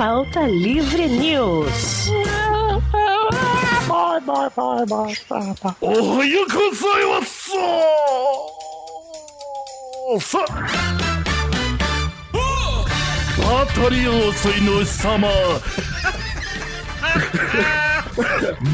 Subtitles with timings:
[0.00, 2.10] Pauta Livre News.
[3.86, 5.74] Vai, vai, vai, vai, vai, vai.
[5.80, 7.50] おはようございます
[10.20, 10.44] さ
[13.38, 15.28] あたりをそいの様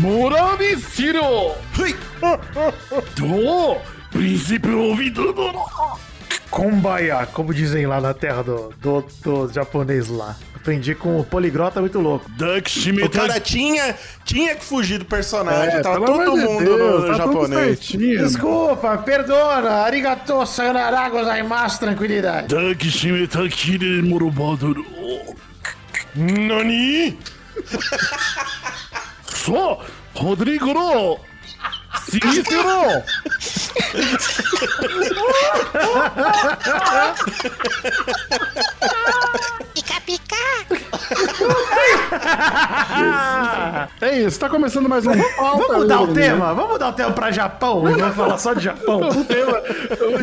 [0.00, 1.56] モラビシロ
[3.16, 3.76] どう
[4.10, 5.52] プリンシプを見るの
[6.52, 10.36] Kumbaya, como dizem lá na terra do, do, do japonês lá.
[10.67, 12.29] Aprendi com o poligrota tá muito louco.
[12.29, 15.77] O cara tinha, tinha que fugir do personagem.
[15.77, 17.79] É, tava todo mundo Deus, no tá japonês.
[17.79, 19.69] Desculpa, perdona.
[19.83, 22.53] Arigato, sayonara, gozaimasu, tranquilidade.
[22.53, 24.85] Dakshime kire morobadoro.
[26.13, 27.17] Nani?
[29.33, 29.81] Só
[30.13, 31.17] Rodrigo no
[32.09, 32.57] Sinistro!
[40.07, 40.65] picar?
[43.99, 45.11] é isso, tá começando mais um.
[45.11, 46.13] Vamos mudar o né?
[46.13, 46.53] tema?
[46.53, 47.81] Vamos mudar o tema pra Japão?
[47.81, 49.01] Vamos falar só de Japão.
[49.09, 49.61] o tema,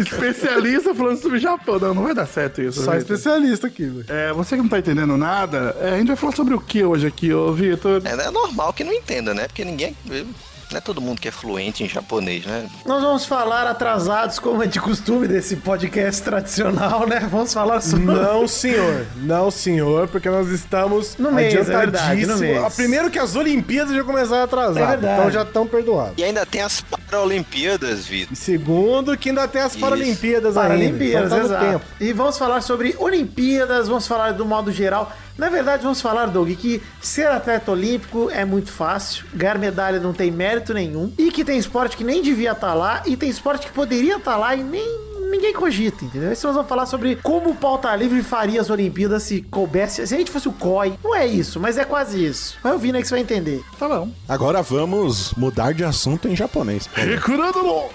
[0.00, 1.78] especialista falando sobre Japão.
[1.78, 2.82] Não, não vai dar certo isso.
[2.82, 4.06] Só né, especialista aqui, velho.
[4.08, 6.82] É, você que não tá entendendo nada, é, a gente vai falar sobre o que
[6.82, 8.00] hoje aqui, ô Vitor?
[8.06, 9.46] É, é normal que não entenda, né?
[9.46, 9.94] Porque ninguém.
[10.10, 10.24] É
[10.70, 12.66] não é todo mundo que é fluente em japonês, né?
[12.84, 17.20] Nós vamos falar atrasados, como é de costume desse podcast tradicional, né?
[17.30, 18.06] Vamos falar sobre...
[18.06, 19.06] Não, senhor.
[19.16, 22.62] Não, senhor, porque nós estamos No mês, é verdade, no mês.
[22.64, 24.82] Ah, Primeiro que as Olimpíadas já começaram a atrasar.
[24.82, 25.20] É verdade.
[25.20, 26.14] Então já estão perdoados.
[26.16, 28.32] E ainda tem as Paralimpíadas, Vitor.
[28.32, 29.80] E segundo, que ainda tem as Isso.
[29.80, 30.68] Paralimpíadas ainda.
[30.68, 31.64] Paralimpíadas, Então tá no exato.
[31.72, 31.84] tempo.
[32.00, 35.12] E vamos falar sobre Olimpíadas, vamos falar do modo geral.
[35.36, 40.12] Na verdade, vamos falar, Doug, que ser atleta olímpico é muito fácil, ganhar medalha não
[40.12, 43.66] tem mérito nenhum, e que tem esporte que nem devia estar lá, e tem esporte
[43.66, 45.03] que poderia estar lá e nem
[45.34, 46.34] ninguém cogita, entendeu?
[46.34, 50.06] Se nós vamos falar sobre como o pauta tá livre faria as Olimpíadas se coubesse.
[50.06, 50.98] Se a gente fosse o COI.
[51.02, 52.56] Não é isso, mas é quase isso.
[52.62, 53.62] Vai ouvindo né, aí que você vai entender.
[53.78, 54.10] Tá bom.
[54.28, 56.88] Agora vamos mudar de assunto em japonês.
[56.94, 57.90] Recurando no.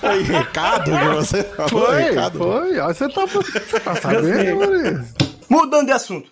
[0.00, 1.44] foi recado que você?
[1.68, 2.80] Foi, foi.
[2.80, 5.06] Você tá, você tá sabendo,
[5.48, 6.30] Mudando de assunto.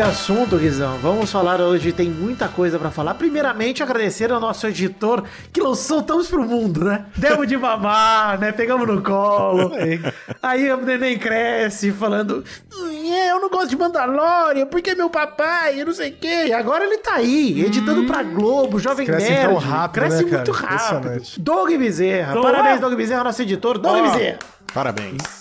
[0.00, 0.96] De assunto, Guizão.
[1.02, 3.12] Vamos falar hoje, tem muita coisa pra falar.
[3.12, 7.04] Primeiramente, agradecer ao nosso editor que lançou Tamos pro Mundo, né?
[7.14, 8.50] Demos de mamar, né?
[8.50, 9.72] Pegamos no colo.
[10.42, 12.42] Aí o neném cresce falando:
[13.12, 16.46] "É, Eu não gosto de Mandalorian, porque meu papai, eu não sei o quê.
[16.46, 19.48] E agora ele tá aí, editando pra Globo, Jovem Cresce Nerd.
[19.48, 20.76] tão rápido, Cresce né, muito cara?
[20.76, 21.22] rápido.
[21.36, 22.40] Doug Bezerra.
[22.40, 23.76] Parabéns, Doug Bezerra, nosso editor.
[23.76, 24.38] Doug Bezerra.
[24.72, 25.39] Parabéns.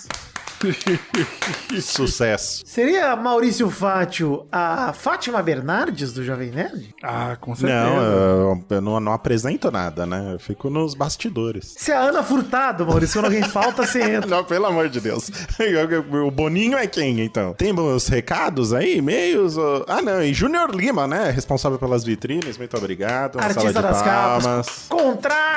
[1.81, 2.63] Sucesso.
[2.65, 6.93] Seria Maurício Fátio a Fátima Bernardes do Jovem Nerd?
[7.03, 7.79] Ah, com certeza.
[7.83, 10.33] Não, eu, eu não, não apresento nada, né?
[10.33, 11.75] Eu fico nos bastidores.
[11.77, 14.29] Se a Ana Furtado, Maurício, quando alguém falta, você entra.
[14.29, 15.29] Não, pelo amor de Deus.
[16.25, 17.53] O Boninho é quem, então?
[17.53, 19.57] Temos recados aí, e-mails?
[19.57, 21.29] ou- Ah, não, e Júnior Lima, né?
[21.31, 23.39] Responsável pelas vitrines, muito obrigado.
[23.39, 24.43] Artista sala de das palmas.
[24.45, 24.85] capas.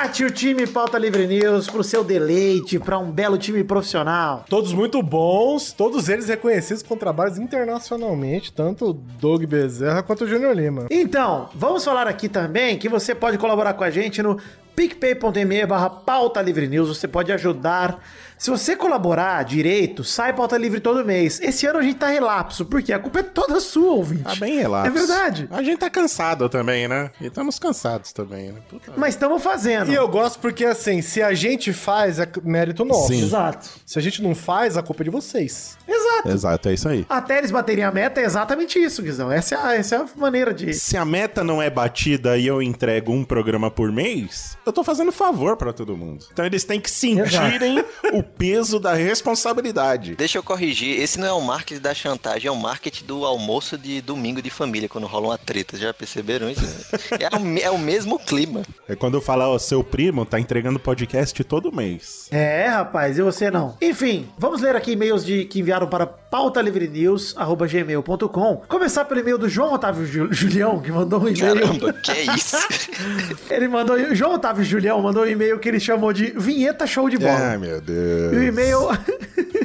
[0.03, 4.43] Contrate o time Pauta Livre News pro seu deleite, pra um belo time profissional.
[4.49, 10.27] Todos muito bons, todos eles reconhecidos com trabalhos internacionalmente, tanto o Doug Bezerra quanto o
[10.27, 10.87] Júnior Lima.
[10.91, 14.37] Então, vamos falar aqui também que você pode colaborar com a gente no
[14.75, 17.99] picpay.me barra pauta livre news, você pode ajudar.
[18.37, 21.39] Se você colaborar direito, sai pauta livre todo mês.
[21.41, 24.23] Esse ano a gente tá relapso, porque a culpa é toda sua, ouvinte.
[24.23, 24.87] Tá bem relapso.
[24.87, 25.47] É verdade.
[25.49, 27.09] A gente tá cansado também, né?
[27.21, 28.59] E estamos cansados também, né?
[28.69, 28.91] Puta.
[28.97, 29.89] Mas estamos fazendo.
[29.89, 33.07] E eu gosto porque, assim, se a gente faz, é mérito nosso.
[33.07, 33.23] Sim.
[33.23, 33.69] Exato.
[33.85, 35.77] Se a gente não faz, a culpa é de vocês.
[35.87, 36.29] Exato.
[36.29, 37.05] Exato, é isso aí.
[37.07, 39.31] Até eles baterem a meta é exatamente isso, Guizão.
[39.31, 40.73] Essa é a, essa é a maneira de.
[40.73, 44.83] Se a meta não é batida e eu entrego um programa por mês, eu tô
[44.83, 46.25] fazendo favor pra todo mundo.
[46.31, 47.83] Então eles têm que sentirem
[48.13, 50.15] o peso da responsabilidade.
[50.15, 53.77] Deixa eu corrigir, esse não é o marketing da chantagem, é o marketing do almoço
[53.77, 55.77] de domingo de família, quando rola uma treta.
[55.77, 56.63] Já perceberam isso?
[57.11, 58.63] É o, é o mesmo clima.
[58.87, 62.27] É quando eu falar, ó, seu primo tá entregando podcast todo mês.
[62.31, 63.77] É, rapaz, e você não?
[63.81, 68.55] Enfim, vamos ler aqui e-mails de, que enviaram para pautalivrenews.gmail.com.
[68.67, 71.59] Começar pelo e-mail do João Otávio Ju- Julião, que mandou um e-mail.
[71.59, 72.57] Caramba, que é isso?
[73.51, 74.15] Ele mandou.
[74.15, 77.51] João Otávio Julião mandou um e-mail que ele chamou de Vinheta Show de Bola.
[77.51, 78.33] Ai, meu Deus.
[78.33, 78.79] E o e-mail.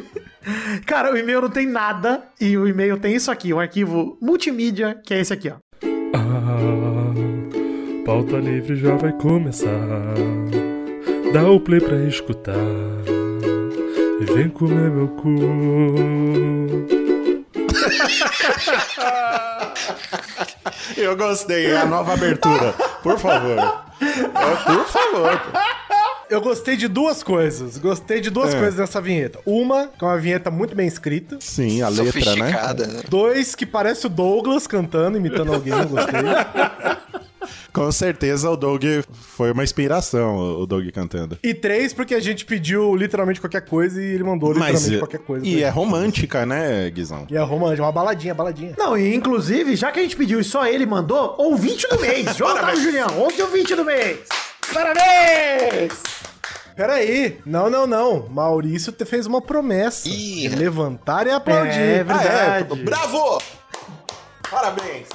[0.86, 2.22] Cara, o e-mail não tem nada.
[2.40, 5.54] E o e-mail tem isso aqui, um arquivo multimídia, que é esse aqui, ó.
[8.04, 9.68] Pauta Livre já vai começar.
[11.32, 12.54] Dá o play pra escutar.
[14.20, 15.28] Vem comer meu cu.
[20.96, 22.72] Eu gostei, é a nova abertura.
[23.02, 23.58] Por favor.
[24.00, 25.40] É, por favor.
[26.28, 27.78] Eu gostei de duas coisas.
[27.78, 28.58] Gostei de duas É.
[28.58, 29.38] coisas nessa vinheta.
[29.46, 31.38] Uma, que é uma vinheta muito bem escrita.
[31.40, 32.50] Sim, a letra, né?
[32.86, 33.00] Né?
[33.08, 35.72] Dois, que parece o Douglas cantando, imitando alguém.
[35.72, 36.20] Eu gostei.
[37.72, 41.38] Com certeza o Doug foi uma inspiração, o Doug cantando.
[41.42, 45.20] E três, porque a gente pediu literalmente qualquer coisa e ele mandou Mas literalmente qualquer
[45.20, 45.46] coisa.
[45.46, 47.26] e é romântica, né, Guizão?
[47.30, 48.74] E é romântico, uma baladinha, baladinha.
[48.78, 52.34] Não, e inclusive, já que a gente pediu e só ele mandou, ouvinte do mês.
[52.36, 54.20] João Otávio Julião, ouve ouvinte do mês.
[54.72, 55.92] Parabéns!
[56.76, 58.28] Peraí, não, não, não.
[58.28, 61.72] Maurício te fez uma promessa Ih, levantar e aplaudir.
[61.72, 62.84] É verdade.
[62.84, 63.42] Bravo!
[64.48, 65.08] Parabéns!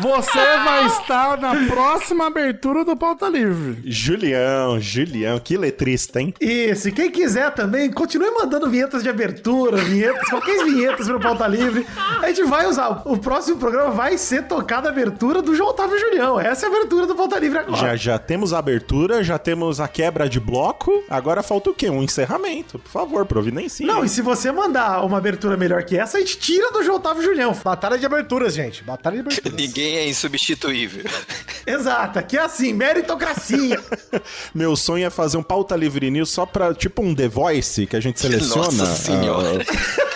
[0.00, 3.78] Você vai estar na próxima abertura do Pauta Livre.
[3.84, 6.34] Julião, Julião, que letrista, hein?
[6.40, 11.46] Isso, e quem quiser também, continue mandando vinhetas de abertura, vinhetas, qualquer vinhetas pro Pauta
[11.46, 11.86] Livre.
[12.20, 13.02] A gente vai usar.
[13.04, 16.40] O próximo programa vai ser tocada a abertura do João Otávio Julião.
[16.40, 17.76] Essa é a abertura do Pauta Livre agora.
[17.76, 21.04] Já, já temos a abertura, já temos a quebra de bloco.
[21.08, 21.88] Agora falta o quê?
[21.88, 22.78] Um encerramento.
[22.80, 23.86] Por favor, providencie.
[23.86, 26.96] Não, e se você mandar uma abertura melhor que essa, a gente tira do João
[26.96, 27.54] Otávio Julião.
[27.64, 28.82] Batalha de aberturas, gente.
[28.82, 29.54] Batalha de aberturas.
[29.60, 31.04] Ninguém é insubstituível.
[31.66, 33.82] Exato, aqui é assim, meritocracia.
[34.54, 37.96] Meu sonho é fazer um pauta livre news só pra, tipo um The Voice, que
[37.96, 39.64] a gente seleciona Nossa senhora.
[39.66, 40.04] ah,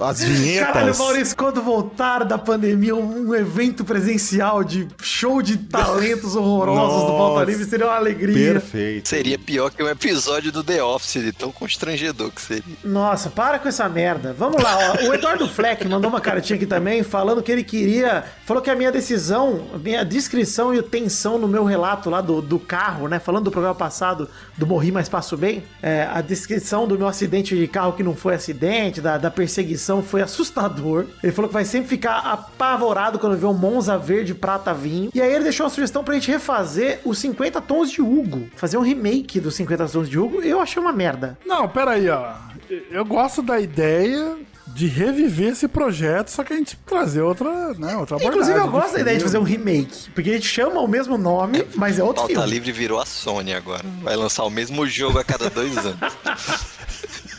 [0.00, 0.72] as vinhetas.
[0.72, 7.16] Caralho, Maurício, quando voltar da pandemia, um evento presencial de show de talentos horrorosos do
[7.16, 8.52] Pauta Nossa, Livre seria uma alegria.
[8.52, 9.08] Perfeito.
[9.08, 12.76] Seria pior que um episódio do The Office, de tão constrangedor que seria.
[12.84, 14.34] Nossa, para com essa merda.
[14.36, 15.08] Vamos lá, ó.
[15.08, 18.24] O Eduardo Fleck mandou uma cartinha aqui também, falando que ele queria.
[18.44, 22.40] Falou que a minha decisão, a minha descrição e tensão no meu relato lá do,
[22.42, 23.18] do carro, né?
[23.18, 25.62] Falando do programa passado do Morri, mas Passo Bem.
[25.82, 29.59] é, a descrição do meu acidente de carro que não foi acidente, da, da perseguição,
[30.02, 31.06] foi assustador.
[31.22, 35.10] Ele falou que vai sempre ficar apavorado quando vê um Monza verde, prata, vinho.
[35.14, 38.48] E aí ele deixou uma sugestão pra gente refazer os 50 tons de Hugo.
[38.56, 40.40] Fazer um remake dos 50 tons de Hugo.
[40.40, 41.38] Eu achei uma merda.
[41.44, 42.32] Não, peraí, ó.
[42.90, 44.36] Eu gosto da ideia
[44.74, 48.28] de reviver esse projeto, só que a gente trazer outra, né, outra abordagem.
[48.28, 51.18] Inclusive, eu gosto da ideia de fazer um remake, porque a gente chama o mesmo
[51.18, 52.50] nome, mas é outro Pauta filme.
[52.50, 53.84] Livre virou a Sony agora.
[54.02, 55.98] Vai lançar o mesmo jogo a cada dois anos.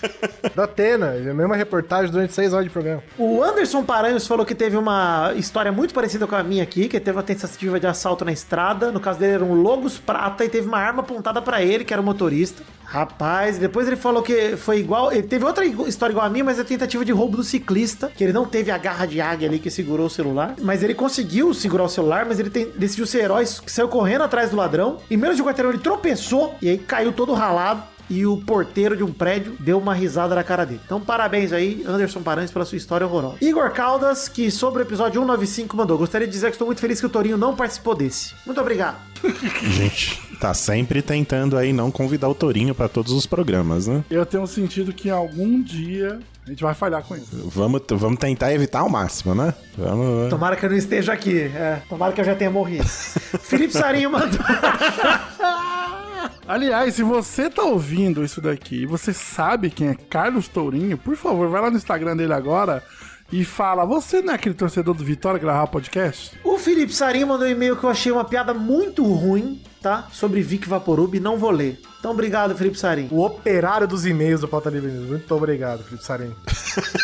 [0.56, 3.01] Da Atena, a mesma reportagem durante seis horas de programa.
[3.18, 7.00] O Anderson Paranhos falou que teve uma história muito parecida com a minha aqui, que
[7.00, 8.92] teve uma tentativa de assalto na estrada.
[8.92, 11.94] No caso dele era um Logos Prata e teve uma arma apontada pra ele, que
[11.94, 12.63] era o motorista.
[12.83, 15.13] Rapaz, depois ele falou que foi igual.
[15.13, 18.21] Ele teve outra história igual a minha, mas é tentativa de roubo do ciclista, que
[18.21, 20.56] ele não teve a garra de águia ali que segurou o celular.
[20.62, 24.50] Mas ele conseguiu segurar o celular, mas ele tem- decidiu ser herói, saiu correndo atrás
[24.50, 24.98] do ladrão.
[25.09, 27.81] Em menos de um quarteirão ele tropeçou e aí caiu todo ralado.
[28.11, 30.81] E o porteiro de um prédio deu uma risada na cara dele.
[30.85, 33.37] Então, parabéns aí, Anderson Paranhos, pela sua história horrorosa.
[33.39, 35.97] Igor Caldas, que sobre o episódio 195 mandou.
[35.97, 38.33] Gostaria de dizer que estou muito feliz que o Torinho não participou desse.
[38.45, 38.97] Muito obrigado.
[39.63, 44.03] Gente, tá sempre tentando aí não convidar o Torinho pra todos os programas, né?
[44.09, 47.49] Eu tenho sentido que algum dia a gente vai falhar com isso.
[47.53, 49.53] Vamos, vamos tentar evitar ao máximo, né?
[49.77, 50.29] Vamos.
[50.29, 51.39] Tomara que eu não esteja aqui.
[51.39, 52.83] É, tomara que eu já tenha morrido.
[53.39, 54.39] Felipe Sarinho mandou.
[56.47, 61.15] Aliás, se você tá ouvindo isso daqui e você sabe quem é Carlos Tourinho, por
[61.15, 62.83] favor, vai lá no Instagram dele agora
[63.31, 66.37] e fala: Você não é aquele torcedor do Vitória que gravava podcast?
[66.43, 70.07] O Felipe Sarinho mandou um e-mail que eu achei uma piada muito ruim, tá?
[70.11, 71.79] Sobre Vic Vaporub, não vou ler.
[71.99, 73.09] Então, obrigado, Felipe Sarinho.
[73.11, 75.07] O operário dos e-mails do Pauta Livre News.
[75.07, 76.35] Muito obrigado, Felipe Sarinho.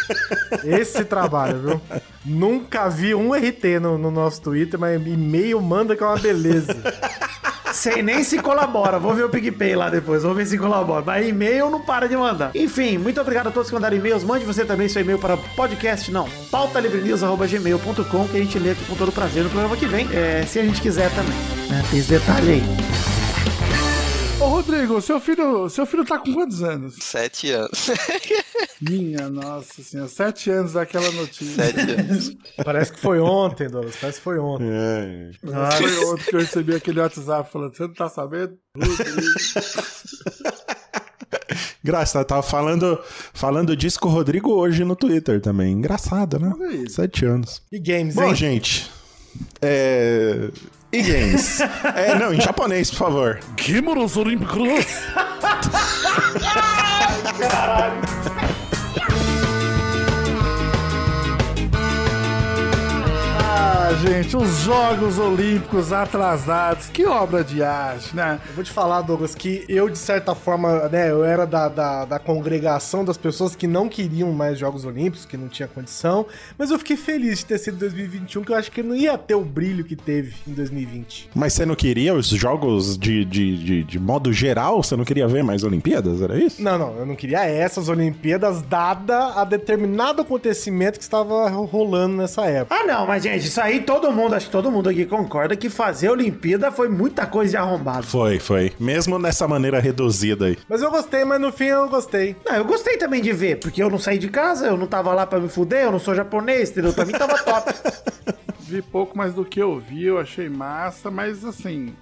[0.66, 1.82] Esse trabalho, viu?
[2.26, 6.76] Nunca vi um RT no, no nosso Twitter, mas e-mail manda que é uma beleza.
[7.78, 8.98] Sei nem se colabora.
[8.98, 10.24] Vou ver o PicPay lá depois.
[10.24, 11.04] Vou ver se colabora.
[11.06, 12.50] Mas e-mail não para de mandar.
[12.56, 14.24] Enfim, muito obrigado a todos que mandaram e-mails.
[14.24, 16.28] Mande você também seu e-mail para podcast, não.
[16.50, 20.08] pautalivrenews.gmail.com que a gente lê aqui com todo prazer no programa que vem.
[20.12, 21.38] É, se a gente quiser também.
[21.70, 21.84] né?
[21.92, 23.07] Tem esse detalhe aí.
[24.40, 26.96] Ô Rodrigo, seu filho, seu filho tá com quantos anos?
[27.02, 27.90] Sete anos.
[28.80, 31.66] Minha nossa senhora, sete anos daquela notícia.
[31.66, 32.38] Sete anos.
[32.64, 33.96] Parece que foi ontem, Douglas.
[33.96, 34.70] Parece que foi ontem.
[34.70, 35.32] É.
[35.42, 38.56] Foi ontem que eu recebi aquele WhatsApp falando: Você não tá sabendo?
[38.78, 39.22] Rodrigo.
[41.84, 43.00] Engraçado, tava falando,
[43.34, 45.72] falando disso com o Rodrigo hoje no Twitter também.
[45.74, 46.54] Engraçado, né?
[46.90, 47.64] Sete anos.
[47.72, 48.36] E games, Bom, hein?
[48.36, 48.92] gente.
[49.62, 50.50] É.
[50.92, 51.60] E games?
[51.96, 53.40] é, não, em japonês, por favor.
[53.56, 54.86] Kimuros Olímpicos.
[63.88, 66.88] Ah, gente, os Jogos Olímpicos atrasados.
[66.90, 68.38] Que obra de arte, né?
[68.50, 72.04] Eu vou te falar, Douglas, que eu, de certa forma, né, eu era da, da,
[72.04, 76.26] da congregação das pessoas que não queriam mais Jogos Olímpicos, que não tinha condição,
[76.58, 79.36] mas eu fiquei feliz de ter sido 2021, que eu acho que não ia ter
[79.36, 81.30] o brilho que teve em 2020.
[81.34, 84.84] Mas você não queria os jogos de, de, de, de modo geral?
[84.84, 86.22] Você não queria ver mais Olimpíadas?
[86.22, 86.62] Era isso?
[86.62, 92.44] Não, não, eu não queria essas Olimpíadas, dada a determinado acontecimento que estava rolando nessa
[92.48, 92.76] época.
[92.76, 95.70] Ah, não, mas gente, isso aí todo mundo, acho que todo mundo aqui concorda que
[95.70, 98.06] fazer Olimpíada foi muita coisa de arrombado.
[98.06, 98.74] Foi, foi.
[98.80, 100.58] Mesmo nessa maneira reduzida aí.
[100.70, 102.36] Mas eu gostei, mas no fim eu gostei.
[102.46, 105.14] Não, eu gostei também de ver, porque eu não saí de casa, eu não tava
[105.14, 106.94] lá pra me fuder, eu não sou japonês, entendeu?
[106.94, 107.74] Pra mim tava top.
[108.60, 111.94] Vi pouco mais do que eu vi, eu achei massa, mas assim,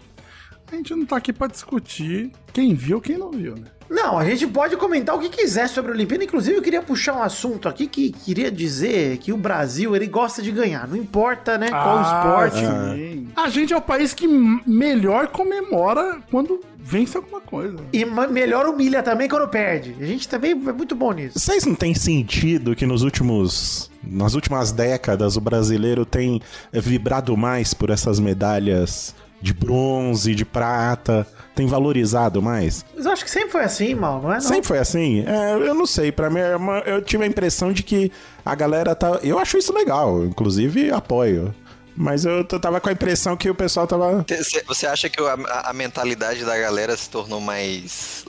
[0.71, 3.67] a gente não tá aqui pra discutir quem viu quem não viu, né?
[3.89, 6.23] Não, a gente pode comentar o que quiser sobre a Olimpíada.
[6.23, 10.41] Inclusive, eu queria puxar um assunto aqui que queria dizer que o Brasil, ele gosta
[10.41, 10.87] de ganhar.
[10.87, 12.57] Não importa, né, qual esporte.
[12.57, 13.27] sim.
[13.35, 17.77] A gente é o país que melhor comemora quando vence alguma coisa.
[17.91, 19.95] E melhor humilha também quando perde.
[19.99, 21.39] A gente também é muito bom nisso.
[21.39, 23.91] Vocês não têm sentido que nos últimos.
[24.03, 26.39] Nas últimas décadas o brasileiro tem
[26.71, 31.27] vibrado mais por essas medalhas de bronze, de prata?
[31.55, 32.85] Tem valorizado mais?
[32.93, 34.35] Mas eu acho que sempre foi assim, mal, não é?
[34.35, 34.41] Não?
[34.41, 35.23] Sempre foi assim?
[35.25, 36.11] É, eu não sei.
[36.11, 38.11] Pra mim, é eu tive a impressão de que
[38.45, 39.19] a galera tá.
[39.23, 41.55] Eu acho isso legal, inclusive apoio.
[41.95, 44.25] Mas eu tava com a impressão que o pessoal tava.
[44.43, 45.37] Cê- Você acha que a,
[45.69, 48.25] a- mentalidade da galera se tornou mais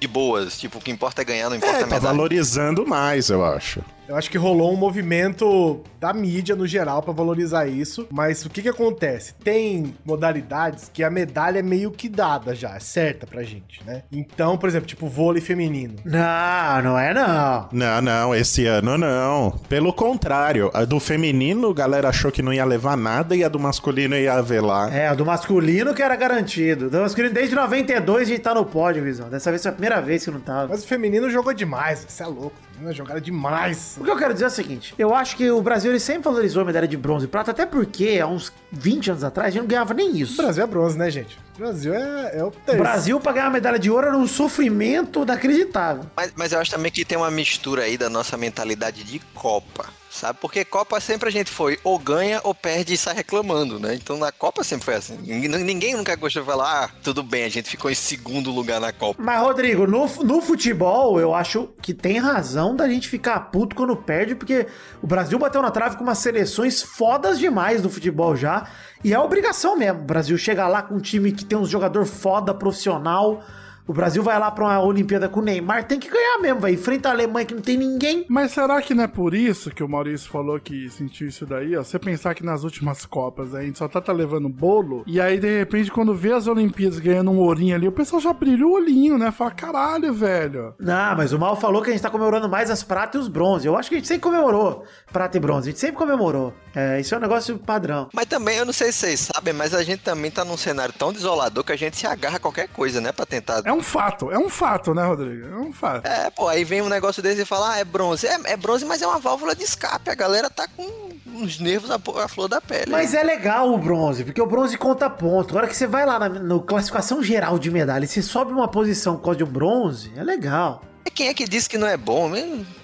[0.00, 0.58] de boas?
[0.58, 2.12] Tipo, o que importa é ganhar, não importa É, a tá medalha.
[2.12, 3.80] valorizando mais, eu acho.
[4.06, 8.50] Eu acho que rolou um movimento da mídia no geral pra valorizar isso, mas o
[8.50, 9.32] que que acontece?
[9.42, 14.02] Tem modalidades que a medalha é meio que dada já, é certa pra gente, né?
[14.12, 15.94] Então, por exemplo, tipo vôlei feminino.
[16.04, 17.68] Não, não é não.
[17.72, 19.58] Não, não, esse ano não.
[19.68, 23.48] Pelo contrário, a do feminino, a galera achou que não ia levar nada e a
[23.48, 24.94] do masculino ia velar.
[24.94, 26.90] É, a do masculino que era garantido.
[26.90, 29.30] Do masculino, desde 92 a gente tá no pódio, Visão.
[29.30, 30.68] Dessa vez foi a primeira vez que não tava.
[30.68, 32.56] Mas o feminino jogou demais, você é louco.
[32.74, 33.96] Menina jogaram demais.
[34.00, 36.22] O que eu quero dizer é o seguinte: eu acho que o Brasil ele sempre
[36.24, 39.50] valorizou a medalha de bronze e prata, até porque há uns 20 anos atrás a
[39.50, 40.36] gente não ganhava nem O isso.
[40.36, 41.38] Brasil é bronze, né, gente?
[41.56, 42.82] O Brasil é, é o O terceiro.
[42.82, 46.04] Brasil, pra ganhar a medalha de ouro, era um sofrimento inacreditável.
[46.16, 49.86] Mas, mas eu acho também que tem uma mistura aí da nossa mentalidade de Copa,
[50.14, 50.38] sabe?
[50.40, 53.94] Porque Copa sempre a gente foi ou ganha ou perde e sai reclamando, né?
[53.94, 55.16] Então na Copa sempre foi assim.
[55.16, 58.92] Ninguém, nunca gostou de falar, ah, tudo bem, a gente ficou em segundo lugar na
[58.92, 59.20] Copa.
[59.22, 63.96] Mas, Rodrigo, no, no futebol, eu acho que tem razão da gente ficar puto quando
[63.96, 64.66] perde, porque
[65.02, 68.68] o Brasil bateu na trave com umas seleções fodas demais no futebol já.
[69.02, 70.00] E é obrigação mesmo.
[70.00, 73.42] O Brasil chega lá com um time que tem um jogador foda, profissional.
[73.86, 76.72] O Brasil vai lá pra uma Olimpíada com o Neymar, tem que ganhar mesmo, vai.
[76.72, 78.24] Enfrenta a Alemanha que não tem ninguém.
[78.28, 81.76] Mas será que não é por isso que o Maurício falou que sentiu isso daí,
[81.76, 81.84] ó?
[81.84, 85.38] Você pensar que nas últimas Copas a gente só tá, tá levando bolo, e aí
[85.38, 88.72] de repente quando vê as Olimpíadas ganhando um ourinho ali, o pessoal já brilha o
[88.72, 89.30] olhinho, né?
[89.30, 90.74] Fala, caralho, velho.
[90.78, 93.28] Não, mas o Mal falou que a gente tá comemorando mais as pratas e os
[93.28, 93.66] bronze.
[93.66, 95.68] Eu acho que a gente sempre comemorou prata e bronze.
[95.68, 96.52] A gente sempre comemorou.
[96.74, 98.08] É, isso é um negócio padrão.
[98.12, 100.92] Mas também, eu não sei se vocês sabem, mas a gente também tá num cenário
[100.96, 103.12] tão desolador que a gente se agarra a qualquer coisa, né?
[103.12, 103.62] Pra tentar.
[103.64, 105.46] É um fato, é um fato, né, Rodrigo?
[105.46, 106.06] É um fato.
[106.06, 108.26] É, pô, aí vem um negócio desse e fala, ah, é bronze.
[108.26, 110.10] É, é bronze, mas é uma válvula de escape.
[110.10, 112.90] A galera tá com uns nervos à, à flor da pele.
[112.90, 115.50] Mas é legal o bronze, porque o bronze conta ponto.
[115.50, 118.68] Agora que você vai lá na no classificação geral de medalha e você sobe uma
[118.68, 120.82] posição por causa de um bronze, é legal.
[121.04, 122.32] E Quem é que disse que não é bom?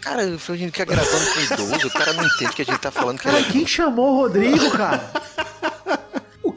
[0.01, 2.91] Cara, a gente fica gravando com idoso, o cara não entende que a gente tá
[2.91, 5.01] falando que Cara, é quem chamou o Rodrigo, cara?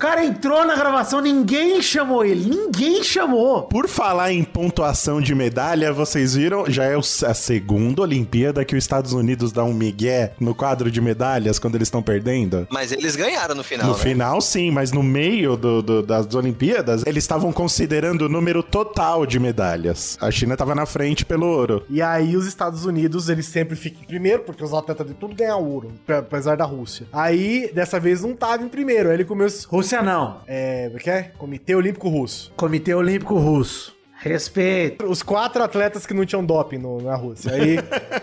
[0.04, 2.44] O cara entrou na gravação, ninguém chamou ele.
[2.50, 3.64] Ninguém chamou.
[3.64, 6.66] Por falar em pontuação de medalha, vocês viram?
[6.70, 11.00] Já é a segunda Olimpíada que os Estados Unidos dá um migué no quadro de
[11.00, 12.68] medalhas quando eles estão perdendo.
[12.70, 14.00] Mas eles ganharam no final, No né?
[14.00, 19.26] final, sim, mas no meio do- do- das Olimpíadas, eles estavam considerando o número total
[19.26, 20.18] de medalhas.
[20.20, 21.82] A China tava na frente pelo ouro.
[21.90, 25.34] E aí os Estados Unidos, eles sempre ficam em primeiro, porque os atletas de tudo
[25.34, 27.08] ganham ouro, pe- apesar da Rússia.
[27.14, 29.08] Aí, dessa vez, não tava em primeiro.
[29.08, 29.72] Aí ele começou...
[29.72, 30.42] Rússia não.
[30.48, 31.24] É, que é?
[31.38, 32.52] Comitê Olímpico Russo.
[32.56, 33.94] Comitê Olímpico Russo.
[34.20, 35.06] Respeito.
[35.06, 37.52] Os quatro atletas que não tinham doping no- na Rússia.
[37.54, 37.78] Aí,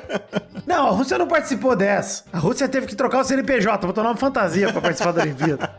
[0.67, 2.25] Não, a Rússia não participou dessa.
[2.33, 5.70] A Rússia teve que trocar o CNPJ, botou nome fantasia pra participar da Olimpíada.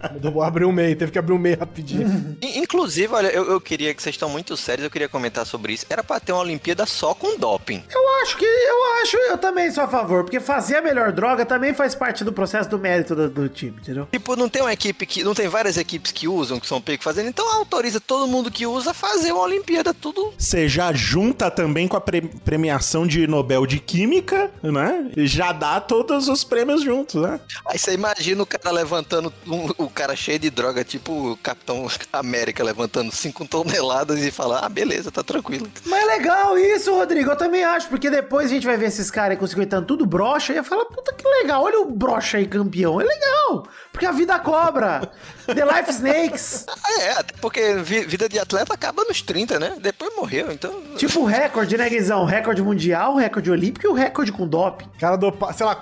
[0.44, 2.08] Abriu o meio, teve que abrir o meio rapidinho.
[2.42, 5.74] In- Inclusive, olha, eu, eu queria que vocês estão muito sérios, eu queria comentar sobre
[5.74, 5.86] isso.
[5.90, 7.84] Era pra ter uma Olimpíada só com doping.
[7.94, 11.46] Eu acho que, eu acho, eu também sou a favor, porque fazer a melhor droga
[11.46, 14.08] também faz parte do processo do mérito do, do time, entendeu?
[14.12, 15.24] Tipo, não tem uma equipe que.
[15.24, 18.66] Não tem várias equipes que usam, que são pegos fazendo, então autoriza todo mundo que
[18.66, 20.34] usa a fazer uma Olimpíada, tudo.
[20.38, 25.12] Você já junta também com a pre- premiação de Nobel de Química, né?
[25.18, 27.40] E já dá todos os prêmios juntos, né?
[27.66, 31.88] Aí você imagina o cara levantando, um- o cara cheio de droga, tipo o Capitão
[32.14, 35.68] América levantando 5 toneladas e falar, ah, beleza, tá tranquilo.
[35.86, 37.32] Mas é legal isso, Rodrigo.
[37.32, 39.88] Eu também acho, porque depois a gente vai ver esses caras aí com 50 anos
[39.88, 43.00] tudo brocha e ia falar, puta que legal, olha o brocha aí campeão.
[43.00, 45.12] É legal, porque a vida cobra.
[45.46, 46.66] The Life Snakes.
[46.68, 49.76] Ah, é, porque vi- vida de atleta acaba nos 30, né?
[49.82, 50.72] Depois morreu, então.
[50.96, 52.26] Tipo o recorde, né, Guizão?
[52.26, 54.86] Recorde mundial, recorde olímpico e o recorde com doping.
[55.00, 55.78] cara dopa, sei lá,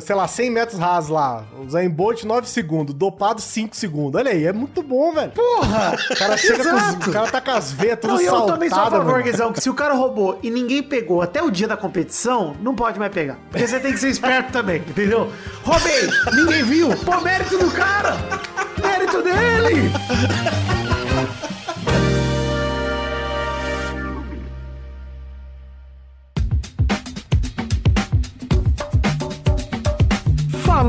[0.00, 1.44] sei lá, 100 metros rasos lá.
[1.58, 4.20] O Zayn Bolt 9 segundos, dopado 5 segundos.
[4.20, 5.30] Olha aí, é muito bom, velho.
[5.32, 5.96] Porra!
[6.10, 7.10] O cara chega com os, Exato.
[7.10, 9.22] o cara tá com as veias tudo Não, eu também sou a favor.
[9.22, 12.74] Guizão, que se o cara roubou e ninguém pegou até o dia da competição, não
[12.74, 13.38] pode mais pegar.
[13.50, 15.32] Porque você tem que ser esperto também, entendeu?
[15.62, 16.88] Roubei, ninguém viu.
[17.04, 18.16] Pô, mérito do cara!
[18.82, 19.92] Mérito dele!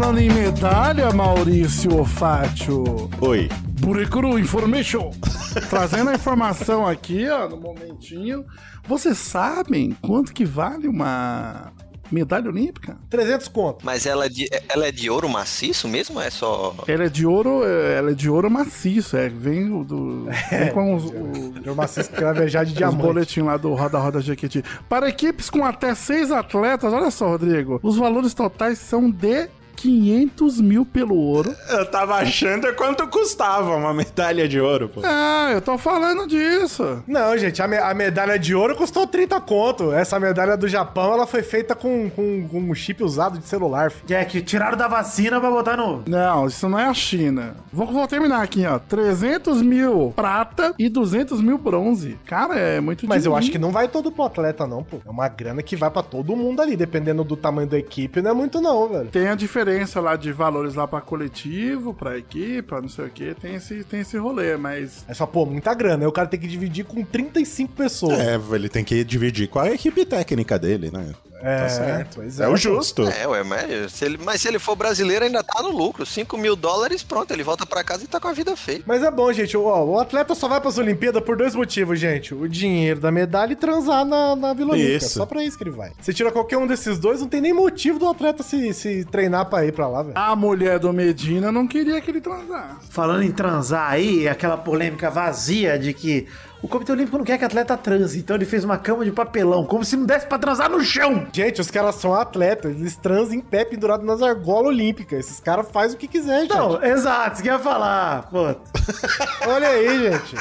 [0.10, 2.84] Falando em medalha, Maurício Fátio.
[3.22, 3.48] Oi.
[3.80, 5.12] Buricuru Information.
[5.70, 8.44] Trazendo a informação aqui, ó, no momentinho.
[8.88, 11.72] Vocês sabem quanto que vale uma
[12.12, 12.98] medalha olímpica?
[13.08, 13.86] 300 conto.
[13.86, 16.20] Mas ela é, de, ela é de ouro maciço mesmo?
[16.20, 16.74] É só.
[16.88, 20.72] Ela é de ouro, é, ela é de ouro maciço, é, vem o do vem
[20.74, 23.04] com os, o- De uma cesta que vai de os diamante.
[23.04, 24.64] boletins lá do Roda Roda Jequiti.
[24.90, 29.48] Para equipes com até seis atletas, olha só, Rodrigo, os valores totais são de
[29.84, 31.56] 500 mil pelo ouro.
[31.70, 35.02] Eu tava achando quanto custava uma medalha de ouro, pô.
[35.04, 37.02] Ah, eu tô falando disso.
[37.08, 39.92] Não, gente, a, me- a medalha de ouro custou 30 conto.
[39.94, 43.90] Essa medalha do Japão, ela foi feita com, com, com um chip usado de celular.
[43.90, 44.16] filho.
[44.20, 46.04] É que tiraram da vacina pra botar no.
[46.08, 47.56] Não, isso não é a China.
[47.72, 48.80] Vou, vou terminar aqui, ó.
[48.80, 52.18] 300 mil prata e 200 mil bronze.
[52.26, 54.98] Cara, é muito Mas eu acho que não vai todo pro atleta, não, pô.
[55.06, 58.32] É uma grana que vai pra todo mundo ali, dependendo do tamanho da equipe, não
[58.32, 59.10] é muito não, velho.
[59.10, 59.69] Tem a diferença
[60.00, 63.34] lá de valores lá pra coletivo, pra equipe, pra não sei o que.
[63.36, 65.06] Tem esse, tem esse rolê, mas.
[65.08, 66.04] É só, pô, muita grana.
[66.04, 68.20] Aí o cara tem que dividir com 35 pessoas.
[68.20, 71.14] É, ele tem que dividir com a equipe técnica dele, né?
[71.42, 72.16] É, tá certo.
[72.16, 73.08] pois É, é, o justo.
[73.08, 76.06] É, ué, mas se, ele, mas se ele for brasileiro, ainda tá no lucro.
[76.06, 78.82] 5 mil dólares, pronto, ele volta pra casa e tá com a vida feia.
[78.86, 79.56] Mas é bom, gente.
[79.56, 82.34] Ó, o atleta só vai pras Olimpíadas por dois motivos, gente.
[82.34, 85.08] O dinheiro da medalha e transar na, na Vila Olímpica.
[85.08, 85.92] Só pra isso que ele vai.
[86.00, 89.46] Você tira qualquer um desses dois, não tem nem motivo do atleta se, se treinar
[89.46, 90.18] pra ir pra lá, velho.
[90.18, 92.88] A mulher do Medina não queria que ele transasse.
[92.90, 96.28] Falando em transar aí, aquela polêmica vazia de que
[96.62, 99.66] o Comitê Olímpico não quer que atleta transe, então ele fez uma cama de papelão,
[99.66, 101.26] como se não desse pra transar no chão.
[101.32, 102.76] Gente, os caras são atletas.
[102.76, 105.20] Eles transam em pé pendurado nas argolas olímpicas.
[105.20, 106.54] Esses caras fazem o que quiser, gente.
[106.56, 108.30] Não, exato, isso que eu ia falar.
[108.30, 108.56] Pô,
[109.48, 110.36] Olha aí, gente.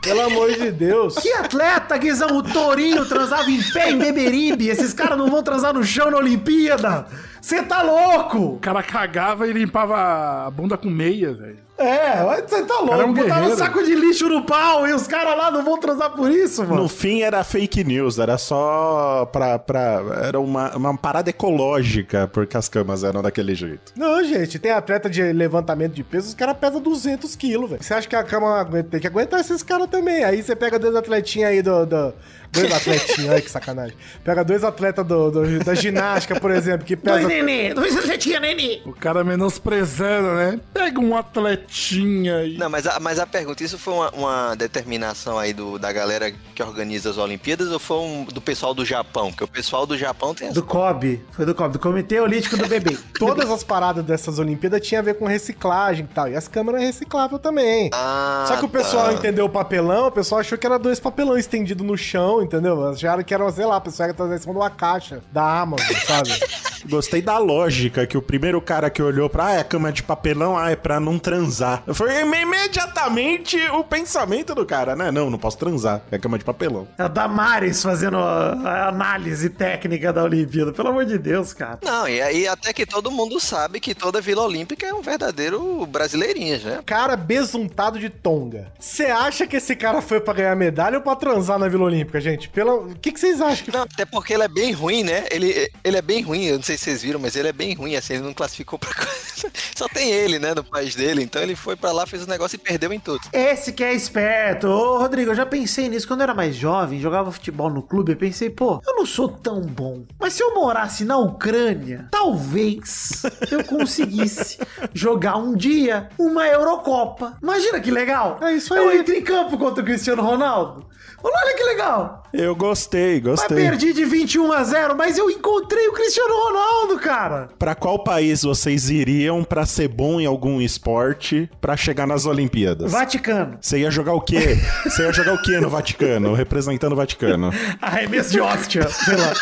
[0.00, 1.16] Pelo amor de Deus.
[1.16, 2.38] que atleta, Guizão?
[2.38, 4.68] O Torinho transava em pé em Beberibe.
[4.68, 7.06] Esses caras não vão transar no chão na Olimpíada.
[7.42, 8.38] Você tá louco?
[8.54, 11.67] O cara cagava e limpava a bunda com meia, velho.
[11.78, 13.14] É, você tá louco.
[13.26, 15.78] Cara, é um um saco de lixo no pau e os caras lá não vão
[15.78, 16.82] transar por isso, mano.
[16.82, 19.58] No fim era fake news, era só pra.
[19.58, 23.92] pra era uma, uma parada ecológica, porque as camas eram daquele jeito.
[23.96, 27.82] Não, gente, tem atleta de levantamento de peso, os caras pesam 200 quilos, velho.
[27.82, 30.24] Você acha que a cama aguenta- tem que aguentar esses caras também.
[30.24, 31.86] Aí você pega dois atletinhos aí do.
[31.86, 32.12] do-
[32.52, 33.96] dois atletinhos, ai que sacanagem.
[34.24, 37.28] Pega dois atletas do, do- da ginástica, por exemplo, que Dois pesa.
[37.28, 38.80] nenê, dois atletinha nenê.
[38.84, 40.60] O cara menosprezando, né?
[40.72, 42.56] Pega um atletinha aí.
[42.58, 46.32] Não, mas a, mas a pergunta, isso foi uma, uma determinação aí do, da galera
[46.54, 49.30] que organiza as Olimpíadas ou foi um, do pessoal do Japão?
[49.30, 52.66] Porque o pessoal do Japão tem Do COB, foi do COB, do Comitê Olímpico do
[52.66, 52.96] Bebê.
[53.18, 56.28] Todas as paradas dessas Olimpíadas tinham a ver com reciclagem e tal.
[56.28, 57.90] E as câmeras recicláveis também.
[57.92, 59.12] Ah, Só que o pessoal tá.
[59.14, 62.88] entendeu o papelão, o pessoal achou que era dois papelão estendidos no chão, entendeu?
[62.88, 65.60] Acharam que era, sei lá, o pessoal ia trazer em cima de uma caixa da
[65.60, 66.30] Amazon, sabe?
[66.86, 70.56] Gostei da lógica que o primeiro cara que olhou pra ah, é cama de papelão,
[70.58, 71.82] ah, é pra não transar.
[71.94, 75.10] Foi im- imediatamente o pensamento do cara, né?
[75.10, 76.86] Não, não posso transar, é cama de papelão.
[76.98, 80.72] É o Damares fazendo a, a análise técnica da Olimpíada.
[80.72, 81.78] Pelo amor de Deus, cara.
[81.82, 85.84] Não, e aí até que todo mundo sabe que toda Vila Olímpica é um verdadeiro
[85.86, 86.80] brasileirinho, né?
[86.84, 88.70] Cara besuntado de tonga.
[88.78, 92.20] Você acha que esse cara foi pra ganhar medalha ou pra transar na Vila Olímpica,
[92.20, 92.48] gente?
[92.48, 92.74] Pela...
[92.74, 95.24] O que que vocês acham que Não, até porque ele é bem ruim, né?
[95.30, 96.60] Ele, ele é bem ruim.
[96.68, 99.50] Sei se vocês viram, mas ele é bem ruim, assim, ele não classificou pra coisa.
[99.74, 101.22] Só tem ele, né, no país dele.
[101.22, 103.20] Então ele foi pra lá, fez o negócio e perdeu em tudo.
[103.32, 104.66] Esse que é esperto.
[104.68, 106.06] Ô, Rodrigo, eu já pensei nisso.
[106.06, 109.28] Quando eu era mais jovem, jogava futebol no clube, eu pensei, pô, eu não sou
[109.28, 110.04] tão bom.
[110.20, 114.58] Mas se eu morasse na Ucrânia, talvez eu conseguisse
[114.92, 117.38] jogar um dia uma Eurocopa.
[117.42, 118.38] Imagina que legal.
[118.42, 118.98] É isso Eu aí.
[118.98, 120.86] entro em campo contra o Cristiano Ronaldo.
[121.22, 122.22] Olha que legal.
[122.32, 123.56] Eu gostei, Mas gostei.
[123.56, 127.48] perdi de 21 a 0, mas eu encontrei o Cristiano Ronaldo, cara.
[127.58, 132.92] Pra qual país vocês iriam pra ser bom em algum esporte pra chegar nas Olimpíadas?
[132.92, 133.58] Vaticano.
[133.60, 134.58] Você ia jogar o quê?
[134.84, 136.34] Você ia jogar o quê no Vaticano?
[136.34, 137.50] Representando o Vaticano.
[137.82, 139.32] Arremesso de hóstia, sei lá.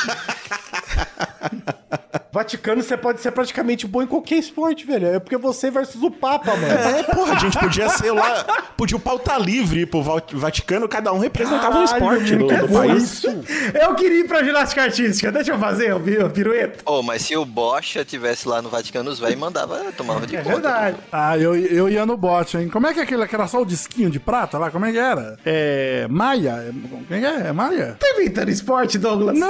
[2.33, 5.07] Vaticano, você pode ser praticamente bom em qualquer esporte, velho.
[5.07, 6.67] É porque você versus o Papa, mano.
[6.67, 8.45] É, porra, a gente podia ser lá.
[8.77, 12.45] Podia o pauta livre ir pro Va- Vaticano, cada um representava um Caralho, esporte do,
[12.45, 13.03] muito do bom país.
[13.05, 13.29] isso.
[13.81, 15.33] Eu queria ir pra ginástica artística.
[15.33, 16.79] Deixa eu fazer o pi- o pirueta.
[16.85, 20.41] Ô, mas se o Bocha tivesse lá no Vaticano, os velhos mandava, tomava de É
[20.43, 20.53] conta.
[20.55, 20.97] verdade.
[21.11, 22.69] Ah, eu, eu ia no bote, hein?
[22.69, 24.71] Como é que é aquele que era só o disquinho de prata lá?
[24.71, 25.39] Como é que era?
[25.45, 26.07] É.
[26.11, 26.51] Maia?
[26.69, 27.49] É- Como é que é?
[27.49, 27.97] É Maia?
[27.99, 29.39] Tá inventando esporte, Douglas?
[29.39, 29.49] Não!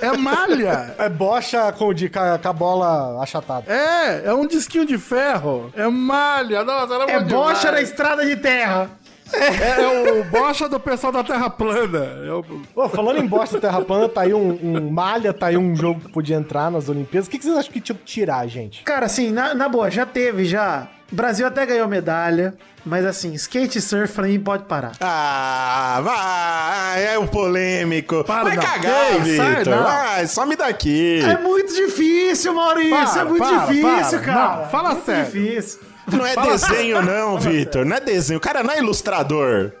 [0.00, 0.94] É malha!
[0.98, 3.72] É bocha com, de, com, a, com a bola achatada.
[3.72, 5.72] É, é um disquinho de ferro.
[5.76, 6.64] É malha.
[6.64, 8.90] Nossa, era É bocha na estrada de terra.
[9.32, 12.06] É, é o bocha do pessoal da Terra Plana.
[12.26, 15.56] É o- Ô, falando em bosta terra plana, tá aí um, um malha, tá aí
[15.56, 17.26] um jogo que podia entrar nas Olimpíadas.
[17.26, 18.82] O que, que vocês acham que tinha que tirar, gente?
[18.84, 20.86] Cara, assim, na, na boa, já teve, já.
[21.12, 22.54] O Brasil até ganhou medalha.
[22.88, 24.92] Mas assim, skate e surf pra mim pode parar.
[25.00, 28.22] Ah, vai, é o polêmico.
[28.22, 28.62] Para, vai não.
[28.62, 29.74] cagar, Vitor.
[29.74, 29.82] não.
[29.82, 31.20] Vai, some daqui.
[31.20, 32.90] É muito difícil, Maurício.
[32.96, 34.32] Para, é muito para, difícil, para.
[34.32, 34.56] cara.
[34.62, 35.24] Não, fala muito sério.
[35.24, 35.80] difícil.
[36.10, 37.84] Não é desenho, não, Vitor.
[37.84, 38.38] Não é desenho.
[38.38, 39.72] O cara não é ilustrador.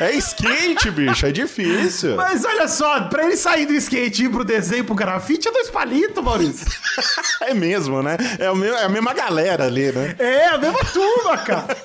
[0.00, 1.24] É skate, bicho.
[1.24, 2.16] É difícil.
[2.16, 5.52] Mas olha só, pra ele sair do skate e ir pro desenho, pro grafite, é
[5.52, 6.66] dois palitos, Maurício.
[7.42, 8.16] É mesmo, né?
[8.40, 10.16] É, o meu- é a mesma galera ali, né?
[10.18, 11.76] É, a mesma turma, cara.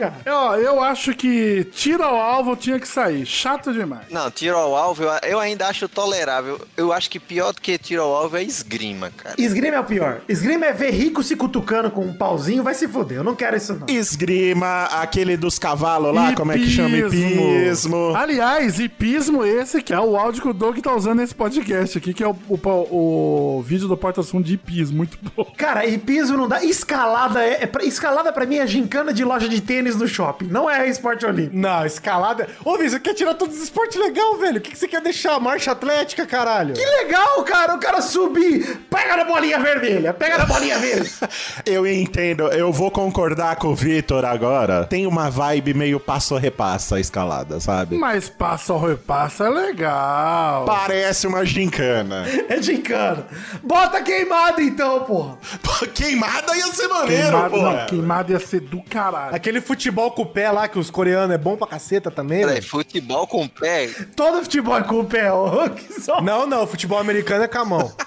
[0.00, 0.40] É a mesma droga.
[0.40, 3.24] Ó, eu acho que tira o alvo tinha que sair.
[3.26, 4.02] Chato demais.
[4.10, 6.60] Não, tiro ao alvo eu, eu ainda acho tolerável.
[6.76, 9.34] Eu acho que pior do que tiro ao alvo é esgrima, cara.
[9.38, 10.20] Esgrima é o pior.
[10.28, 13.18] Esgrima é ver rico se cutucando com um pauzinho, vai se foder.
[13.18, 13.86] Eu não quero isso, não.
[13.88, 16.96] Esgrima, aquele dos cavalos lá, como é que chama?
[16.96, 18.14] Hipismo.
[18.16, 22.12] Aliás, hipismo esse que é o áudio que o Doug tá usando nesse podcast aqui,
[22.14, 24.98] que é o, o, o vídeo do Porta Som de hipismo.
[24.98, 25.44] Muito bom.
[25.56, 26.62] Cara, e piso não dá.
[26.64, 30.46] Escalada é, é pra- escalada pra mim é gincana de loja de tênis no shopping.
[30.46, 31.56] Não é esporte olímpico.
[31.56, 32.48] Não, escalada.
[32.64, 34.58] Ô, Vitor, você quer tirar todos os esportes legal, velho?
[34.58, 35.38] O que, que você quer deixar?
[35.40, 36.74] Marcha atlética, caralho.
[36.74, 37.74] Que legal, cara.
[37.74, 38.78] O cara subir.
[38.90, 40.12] Pega na bolinha vermelha.
[40.12, 41.10] Pega na bolinha verde.
[41.66, 44.84] Eu entendo, eu vou concordar com o Vitor agora.
[44.84, 47.96] Tem uma vibe meio passo-repassa a escalada, sabe?
[47.96, 50.64] Mas passa ou repassa é legal.
[50.64, 52.26] Parece uma gincana.
[52.50, 53.26] É gincana.
[53.62, 55.38] Bota queimada então, porra.
[55.62, 57.62] Pô, queimada ia ser maneiro, Queimado, pô.
[57.62, 59.34] não, queimado ia ser do caralho.
[59.34, 59.79] Aquele futebol
[60.10, 62.66] com o pé lá, que os coreanos é bom pra caceta também, Peraí, velho.
[62.66, 63.88] futebol com pé.
[64.14, 65.68] Todo futebol é com o pé, ó.
[65.70, 66.20] Que só.
[66.20, 67.92] Não, não, futebol americano é com a mão.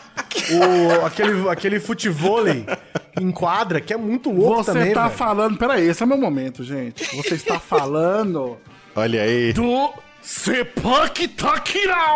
[0.52, 2.66] O, aquele, aquele futevôlei
[3.20, 5.16] em quadra, que é muito louco Você também, tá velho.
[5.18, 5.58] falando.
[5.58, 7.04] Peraí, esse é meu momento, gente.
[7.16, 8.58] Você está falando
[8.96, 9.54] Olha aí.
[9.54, 12.16] do Sepak Takiral!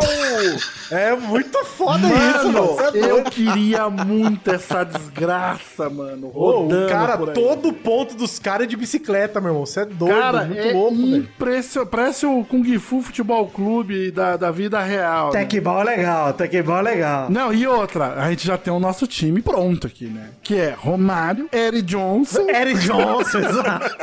[0.90, 2.78] É muito foda isso, mano.
[2.94, 6.30] É eu queria muito essa desgraça, mano.
[6.30, 7.34] Rodando o cara, por aí.
[7.36, 9.66] todo ponto dos caras é de bicicleta, meu irmão.
[9.66, 11.18] Você é doido, Cara, muito é louco, velho.
[11.18, 11.90] impressionante.
[11.92, 15.34] Parece o Kung Fu Futebol Clube da, da vida real.
[15.34, 15.46] né?
[15.46, 17.30] Tecball é legal, tecball é legal.
[17.30, 20.30] Não, e outra, a gente já tem o nosso time pronto aqui, né?
[20.42, 22.50] Que é Romário, Eric Johnson.
[22.50, 23.98] Eric Johnson, exato.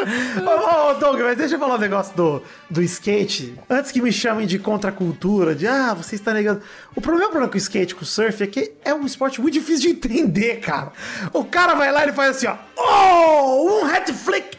[0.00, 3.58] Ô, ô, Doug, mas deixa eu falar um negócio do, do skate.
[3.68, 6.62] Antes que me chamem de contracultura, de ah, você está negando.
[6.94, 9.40] O problema, o problema com o skate, com o surf, é que é um esporte
[9.40, 10.92] muito difícil de entender, cara.
[11.32, 12.56] O cara vai lá e faz assim, ó.
[12.76, 14.56] Oh, um hat flick,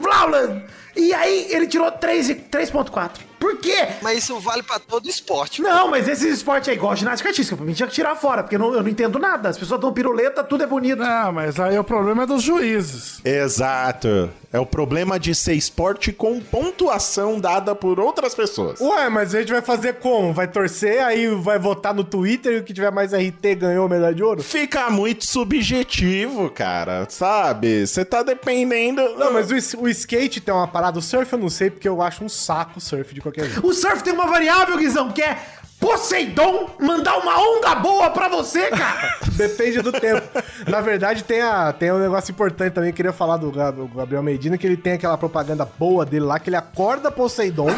[0.00, 0.62] blá, blá.
[0.96, 3.27] E aí ele tirou 3 e- 3.4.
[3.38, 3.88] Por quê?
[4.02, 5.62] Mas isso vale pra todo esporte.
[5.62, 7.56] Não, mas esse esporte é igual a ginástica artística.
[7.56, 9.48] Pra mim tinha que tirar fora, porque eu não, eu não entendo nada.
[9.48, 10.98] As pessoas dão piruleta, tudo é bonito.
[10.98, 13.20] Não, mas aí o problema é dos juízes.
[13.24, 14.30] Exato.
[14.50, 18.80] É o problema de ser esporte com pontuação dada por outras pessoas.
[18.80, 20.32] Ué, mas a gente vai fazer como?
[20.32, 23.88] Vai torcer, aí vai votar no Twitter e o que tiver mais RT ganhou a
[23.88, 24.42] medalha de ouro?
[24.42, 27.86] Fica muito subjetivo, cara, sabe?
[27.86, 29.02] Você tá dependendo.
[29.18, 32.00] Não, mas o, o skate tem uma parada, o surf eu não sei, porque eu
[32.00, 33.66] acho um saco o surf de qualquer jeito.
[33.66, 35.38] O surf tem uma variável, Guizão, que é
[35.80, 39.16] Poseidon mandar uma onda boa pra você, cara.
[39.38, 40.26] Depende do tempo.
[40.66, 44.22] Na verdade, tem, a, tem um negócio importante também, queria falar do, Gab- do Gabriel
[44.22, 47.70] Medina, que ele tem aquela propaganda boa dele lá, que ele acorda Poseidon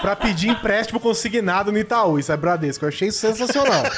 [0.00, 2.18] pra pedir empréstimo consignado no Itaú.
[2.18, 2.84] Isso é Bradesco.
[2.86, 3.82] Eu achei isso sensacional.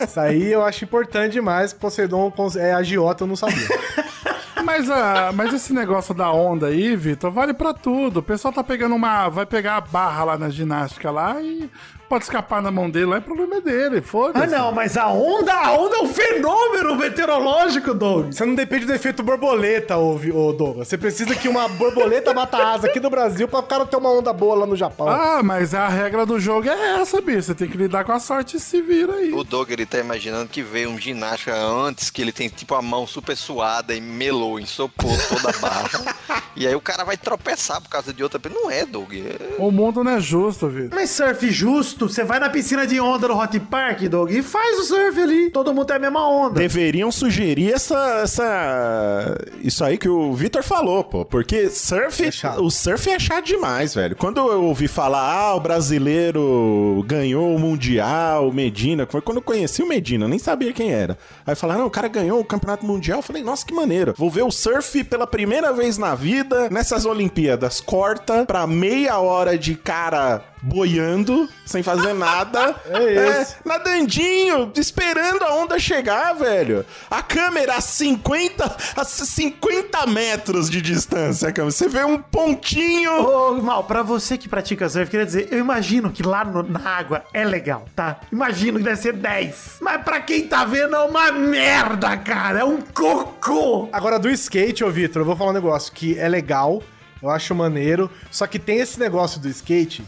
[0.00, 1.72] Isso aí eu acho importante demais.
[1.72, 3.66] Poseidon é agiota, eu não sabia.
[4.68, 8.18] Mas, ah, mas esse negócio da onda aí, Vitor, vale pra tudo.
[8.18, 9.30] O pessoal tá pegando uma.
[9.30, 11.70] Vai pegar a barra lá na ginástica lá e
[12.08, 14.00] pode escapar na mão dele lá, é problema dele.
[14.00, 14.44] Foda-se.
[14.54, 18.32] Ah, não, mas a onda, a onda é um fenômeno meteorológico, Doug.
[18.32, 20.88] Você não depende do efeito borboleta, ô, ô Douglas.
[20.88, 24.10] Você precisa que uma borboleta bata asa aqui no Brasil pra o cara ter uma
[24.10, 25.08] onda boa lá no Japão.
[25.08, 27.42] Ah, mas a regra do jogo é essa, bicho.
[27.42, 29.32] Você tem que lidar com a sorte e se vira aí.
[29.32, 32.82] O Doug, ele tá imaginando que veio um ginasta antes, que ele tem tipo a
[32.82, 36.16] mão super suada e melou, ensopou toda a barra.
[36.56, 38.40] e aí o cara vai tropeçar por causa de outra.
[38.48, 39.12] Não é, Doug.
[39.12, 39.56] É...
[39.58, 40.94] O mundo não é justo, Vitor.
[40.94, 44.78] Mas surf justo, você vai na piscina de onda no Hot Park, Doug, e faz
[44.78, 45.50] o surf ali.
[45.50, 46.60] Todo mundo tem a mesma onda.
[46.60, 49.38] Deveriam sugerir essa, essa.
[49.62, 51.24] Isso aí que o Vitor falou, pô.
[51.24, 52.30] Porque surf.
[52.30, 52.62] chato.
[52.62, 54.14] o surf é chato demais, velho.
[54.16, 59.06] Quando eu ouvi falar, ah, o brasileiro ganhou o Mundial, o Medina.
[59.08, 61.18] Foi quando eu conheci o Medina, eu nem sabia quem era.
[61.46, 63.18] Aí falaram, não, o cara ganhou o Campeonato Mundial.
[63.18, 64.14] Eu falei, nossa, que maneiro.
[64.16, 67.80] Vou ver o surf pela primeira vez na vida nessas Olimpíadas.
[67.80, 72.74] Corta pra meia hora de cara boiando, sem fazer nada.
[72.88, 73.56] É isso.
[73.64, 76.84] nadandinho, esperando a onda chegar, velho.
[77.10, 81.70] A câmera a 50, a 50 metros de distância, câmera.
[81.70, 83.10] Você vê um pontinho.
[83.12, 86.80] Ô, Mal, pra você que pratica surf, queria dizer, eu imagino que lá no- na
[86.88, 88.20] água é legal, tá?
[88.32, 89.76] Imagino que deve ser 10.
[89.80, 92.60] Mas pra quem tá vendo é uma merda, cara.
[92.60, 93.88] É um cocô.
[93.92, 96.82] Agora, do skate, ô Vitor, eu vou falar um negócio que é legal,
[97.22, 100.02] eu acho maneiro, só que tem esse negócio do skate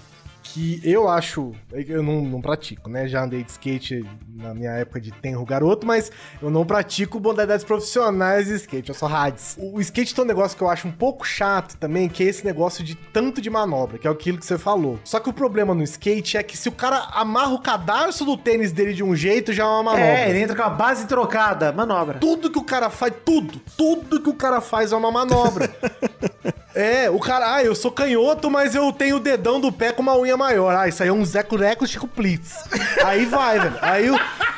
[0.53, 1.53] que eu acho.
[1.73, 3.07] Eu não, não pratico, né?
[3.07, 6.11] Já andei de skate na minha época de tenro garoto, mas
[6.43, 9.57] eu não pratico modalidades profissionais de skate, eu sou rades.
[9.59, 12.27] O, o skate tem um negócio que eu acho um pouco chato também, que é
[12.27, 14.99] esse negócio de tanto de manobra, que é aquilo que você falou.
[15.05, 18.37] Só que o problema no skate é que se o cara amarra o cadarço do
[18.37, 20.05] tênis dele de um jeito, já é uma manobra.
[20.05, 22.19] É, ele entra com a base trocada, manobra.
[22.19, 25.71] Tudo que o cara faz, tudo, tudo que o cara faz é uma manobra.
[26.75, 30.03] é, o cara, ah, eu sou canhoto, mas eu tenho o dedão do pé com
[30.03, 30.75] uma unha maior.
[30.75, 32.55] Ah, isso aí é um Zeco Leco Chico Plitz.
[33.05, 33.75] Aí vai, velho.
[33.83, 34.09] Aí,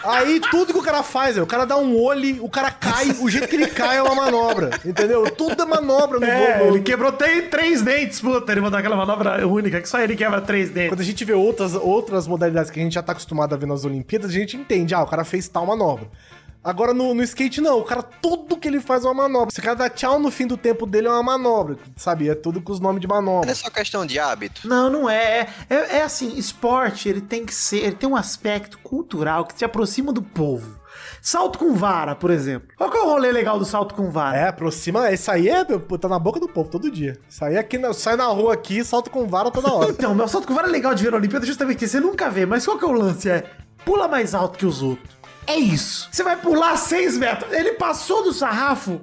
[0.05, 3.11] aí tudo que o cara faz, velho, o cara dá um olho, o cara cai,
[3.20, 4.70] o jeito que ele cai é uma manobra.
[4.85, 5.31] Entendeu?
[5.31, 6.68] Tudo é manobra no É, gol.
[6.68, 8.53] ele quebrou tem três dentes, puta.
[8.53, 10.90] Ele mandou aquela manobra única que só ele quebra três dentes.
[10.90, 13.66] Quando a gente vê outras, outras modalidades que a gente já tá acostumado a ver
[13.66, 16.07] nas Olimpíadas, a gente entende, ah, o cara fez tal manobra.
[16.64, 17.79] Agora no, no skate, não.
[17.79, 19.53] O cara, tudo que ele faz é uma manobra.
[19.53, 21.77] Se o cara dá tchau no fim do tempo dele, é uma manobra.
[21.96, 22.29] Sabe?
[22.29, 23.51] É tudo com os nomes de Não manobra.
[23.51, 24.68] é só questão de hábito.
[24.68, 25.48] Não, não é.
[25.68, 25.96] é.
[25.98, 30.12] É assim, esporte, ele tem que ser, ele tem um aspecto cultural que te aproxima
[30.12, 30.81] do povo.
[31.20, 32.68] Salto com vara, por exemplo.
[32.77, 34.37] Qual que é o rolê legal do salto com vara?
[34.37, 35.11] É, aproxima.
[35.11, 37.18] Isso aí é, tá na boca do povo todo dia.
[37.29, 39.90] Isso aí é aqui, na- sai na rua aqui, salta com vara toda hora.
[40.03, 42.44] Então, meu salto com vara é legal de ver na Olimpíada justamente você nunca vê.
[42.46, 43.29] Mas qual que é o lance?
[43.31, 43.44] É
[43.85, 45.21] pula mais alto que os outros.
[45.46, 46.09] É isso.
[46.11, 47.52] Você vai pular 6 metros.
[47.52, 49.00] Ele passou do sarrafo.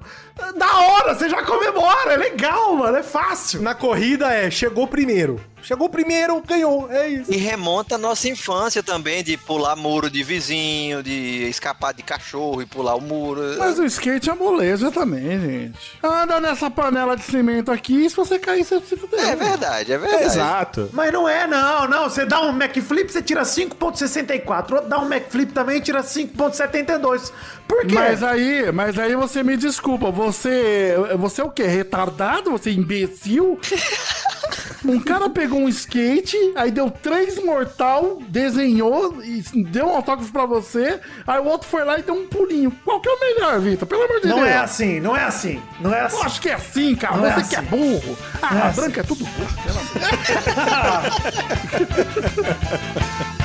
[0.57, 2.13] Da hora, você já comemora.
[2.13, 2.97] É legal, mano.
[2.97, 3.61] É fácil.
[3.61, 5.39] na corrida é, chegou primeiro.
[5.61, 6.89] Chegou primeiro, ganhou.
[6.91, 7.31] É isso.
[7.31, 12.61] E remonta a nossa infância também, de pular muro de vizinho, de escapar de cachorro
[12.61, 13.41] e pular o muro.
[13.57, 15.77] Mas o skate é moleza também, gente.
[16.01, 19.19] Anda nessa panela de cimento aqui, se você cair, você se fuder.
[19.19, 20.23] É verdade, é verdade.
[20.23, 20.89] Exato.
[20.93, 22.09] Mas não é, não, não.
[22.09, 24.71] Você dá um McFlip, você tira 5.64.
[24.71, 27.31] Outro dá um McFlip também, tira 5.72.
[27.67, 27.93] Por quê?
[27.93, 31.63] Mas aí, mas aí você me desculpa, você, você é o quê?
[31.63, 32.51] Retardado?
[32.51, 33.59] Você é imbecil?
[34.85, 40.45] Um cara pegou um skate, aí deu três mortal, desenhou e deu um autógrafo pra
[40.45, 42.71] você, aí o outro foi lá e deu um pulinho.
[42.85, 43.85] Qual que é o melhor, Vitor?
[43.87, 44.47] Pelo amor de Não Deus.
[44.47, 45.61] é assim, não é assim.
[45.81, 46.15] Não é assim.
[46.17, 47.17] Eu acho que é assim, cara.
[47.17, 47.67] Não é você que é assim.
[47.67, 48.17] burro.
[48.41, 48.81] Ah, Não é a assim.
[48.81, 49.53] branca é tudo burro.
[49.65, 49.89] pelo amor.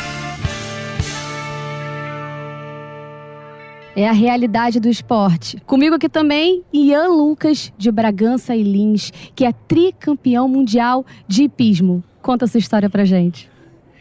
[3.97, 5.57] É a realidade do esporte.
[5.67, 12.03] Comigo aqui também, Ian Lucas, de Bragança e Lins, que é tricampeão mundial de hipismo.
[12.21, 13.49] Conta a sua história pra gente.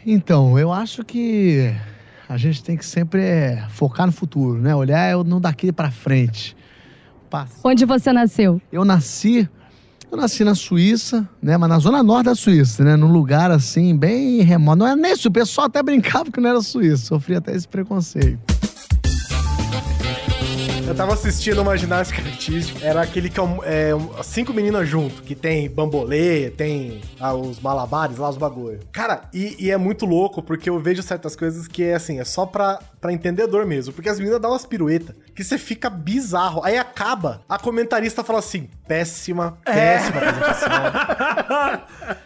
[0.04, 1.72] Então, eu acho que
[2.28, 4.74] a gente tem que sempre é, focar no futuro, né?
[4.74, 6.56] Olhar é não daqui pra frente.
[7.30, 7.54] Passa.
[7.62, 8.60] Onde você nasceu?
[8.72, 9.48] Eu nasci,
[10.10, 11.56] eu nasci na Suíça, né?
[11.56, 12.96] Mas na zona norte da Suíça, né?
[12.96, 14.78] Num lugar assim, bem remoto.
[14.78, 17.06] Não é nem isso, o pessoal até brincava que não era suíço.
[17.06, 18.40] Sofria até esse preconceito.
[20.86, 25.34] Eu tava assistindo uma ginástica artística, era aquele que é, é cinco meninas junto, que
[25.34, 28.80] tem bambolê, tem ah, os malabares lá, os bagulho.
[28.92, 32.24] Cara, e, e é muito louco, porque eu vejo certas coisas que é assim, é
[32.24, 33.94] só pra, pra entendedor mesmo.
[33.94, 36.62] Porque as meninas dão umas piruetas, que você fica bizarro.
[36.62, 40.68] Aí acaba, a comentarista fala assim, péssima, péssima apresentação.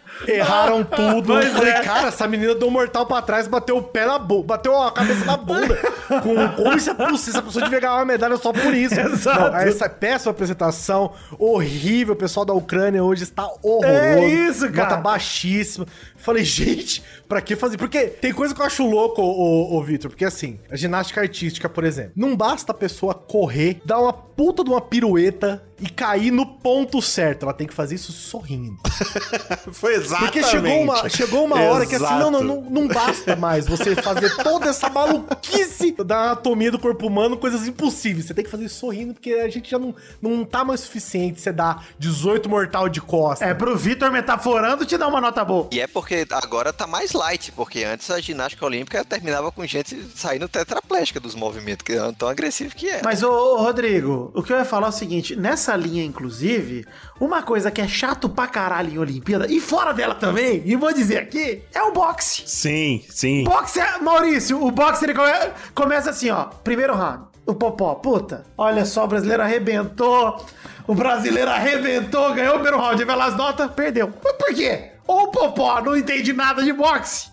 [0.27, 1.33] Erraram tudo.
[1.33, 1.81] Pois Eu falei, é.
[1.81, 4.91] cara, essa menina deu um mortal pra trás, bateu o pé na bunda, bateu a
[4.91, 5.75] cabeça na bunda.
[6.09, 7.39] Com, como isso é possível?
[7.39, 8.97] Essa pessoa devia ganhar uma medalha só por isso.
[8.99, 9.51] Exato.
[9.51, 12.13] Não, essa péssima apresentação, horrível.
[12.13, 13.87] O pessoal da Ucrânia hoje está horroroso.
[13.87, 14.89] É isso, cara.
[14.89, 15.85] Nota baixíssima.
[16.19, 17.77] Falei, gente, pra que fazer?
[17.77, 20.11] Porque tem coisa que eu acho louco, ô, ô, ô Vitor.
[20.11, 24.63] Porque assim, a ginástica artística, por exemplo, não basta a pessoa correr, dar uma puta
[24.63, 27.43] de uma pirueta e cair no ponto certo.
[27.43, 28.77] Ela tem que fazer isso sorrindo.
[29.71, 30.31] Foi exatamente.
[30.31, 33.95] Porque chegou uma, chegou uma hora que assim, não, não, não, não basta mais você
[33.95, 38.25] fazer toda essa maluquice da anatomia do corpo humano, coisas impossíveis.
[38.25, 41.39] Você tem que fazer isso sorrindo, porque a gente já não, não tá mais suficiente
[41.39, 43.45] você dar 18 mortal de costa.
[43.45, 45.69] É, pro Vitor metaforando te dar uma nota boa.
[45.71, 49.95] E é porque agora tá mais light, porque antes a ginástica olímpica terminava com gente
[50.15, 53.01] saindo tetraplégica dos movimentos, que é tão agressivo que é.
[53.03, 56.85] Mas, ô, ô, Rodrigo, o que eu ia falar é o seguinte: nessa linha, inclusive,
[57.19, 60.93] uma coisa que é chato pra caralho em Olimpíada, e fora dela também, e vou
[60.93, 62.43] dizer aqui, é o boxe.
[62.45, 63.43] Sim, sim.
[63.43, 66.45] Boxe, é- Maurício, o boxe ele come- começa assim, ó.
[66.45, 67.29] Primeiro round.
[67.45, 70.45] O Popó, puta, olha só, o brasileiro arrebentou.
[70.87, 72.99] O brasileiro arrebentou, ganhou o primeiro round.
[73.01, 74.13] Aí vai lá as notas, perdeu.
[74.23, 74.91] Mas por quê?
[75.11, 77.29] Ou Popó não entende nada de boxe,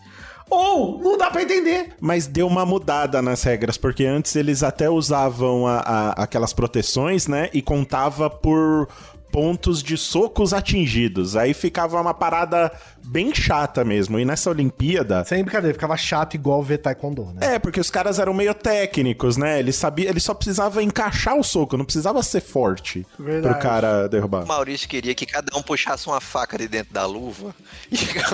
[0.49, 1.95] ou não dá pra entender.
[2.01, 7.27] Mas deu uma mudada nas regras, porque antes eles até usavam a- a- aquelas proteções,
[7.27, 7.51] né?
[7.53, 8.89] E contava por
[9.37, 11.37] pontos de socos atingidos.
[11.37, 12.73] Aí ficava uma parada
[13.05, 14.19] bem chata mesmo.
[14.19, 15.23] E nessa Olimpíada.
[15.27, 17.57] Sem brincadeira, ficava chato igual ver taekwondo, né?
[17.57, 19.59] É, porque os caras eram meio técnicos, né?
[19.59, 23.53] Eles sabiam, ele só precisava encaixar o soco, não precisava ser forte Verdade.
[23.55, 24.45] pro cara derrubar.
[24.45, 27.55] O Maurício queria que cada um puxasse uma faca de dentro da luva.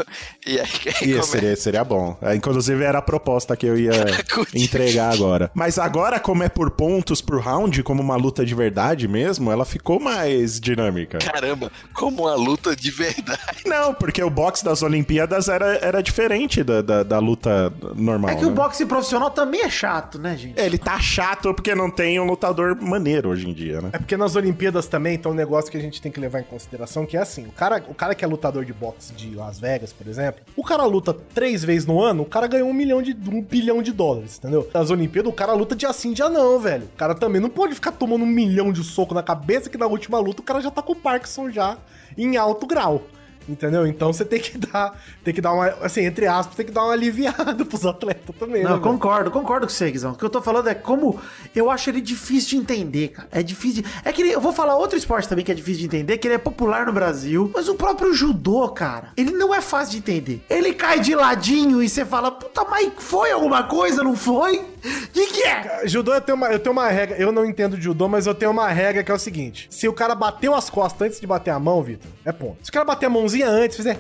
[0.45, 0.67] E, e aí
[1.03, 2.17] Isso come- seria, seria bom.
[2.21, 3.93] É, Inclusive era a proposta que eu ia
[4.55, 5.51] entregar agora.
[5.55, 9.65] Mas agora, como é por pontos por round, como uma luta de verdade mesmo, ela
[9.65, 10.92] ficou mais dinâmica.
[11.19, 13.63] Caramba, como uma luta de verdade.
[13.67, 18.31] Não, porque o boxe das Olimpíadas era, era diferente da, da, da luta normal.
[18.31, 18.55] É que o né?
[18.55, 20.61] boxe profissional também é chato, né, gente?
[20.61, 23.91] Ele tá chato porque não tem um lutador maneiro hoje em dia, né?
[23.93, 26.45] É porque nas Olimpíadas também tem um negócio que a gente tem que levar em
[26.45, 29.59] consideração, que é assim, o cara, o cara que é lutador de boxe de Las
[29.59, 33.03] Vegas, por exemplo, o cara luta três vezes no ano, o cara ganhou um milhão
[33.03, 34.69] de um bilhão de dólares, entendeu?
[34.73, 36.85] Nas Olimpíadas, o cara luta dia sim, dia não, velho.
[36.85, 39.87] O cara também não pode ficar tomando um milhão de soco na cabeça que na
[39.87, 41.77] última luta o cara já tá com o Parkinson já
[42.17, 43.03] em alto grau.
[43.49, 43.85] Entendeu?
[43.89, 46.85] Então você tem que dar, tem que dar uma, assim, entre aspas, tem que dar
[46.85, 48.81] uma aliviada pros atletas também, Não, né, velho?
[48.81, 50.13] concordo, concordo com você, Guizão.
[50.13, 51.19] O que eu tô falando é como
[51.53, 53.27] eu acho ele difícil de entender, cara.
[53.33, 53.83] É difícil.
[53.83, 56.19] de- É que ele- eu vou falar outro esporte também que é difícil de entender,
[56.19, 59.91] que ele é popular no Brasil, mas o próprio judô, cara, ele não é fácil
[59.95, 60.45] de entender.
[60.49, 64.65] Ele cai de ladinho e você fala, puta, mas foi alguma coisa, não foi?
[65.13, 65.87] De que é?
[65.87, 68.35] Judô eu tenho, uma, eu tenho uma regra, eu não entendo de judô, mas eu
[68.35, 71.27] tenho uma regra que é o seguinte: se o cara bateu as costas antes de
[71.27, 72.59] bater a mão, Vitor, é ponto.
[72.63, 73.99] Se o cara bater a mãozinha antes, fizer.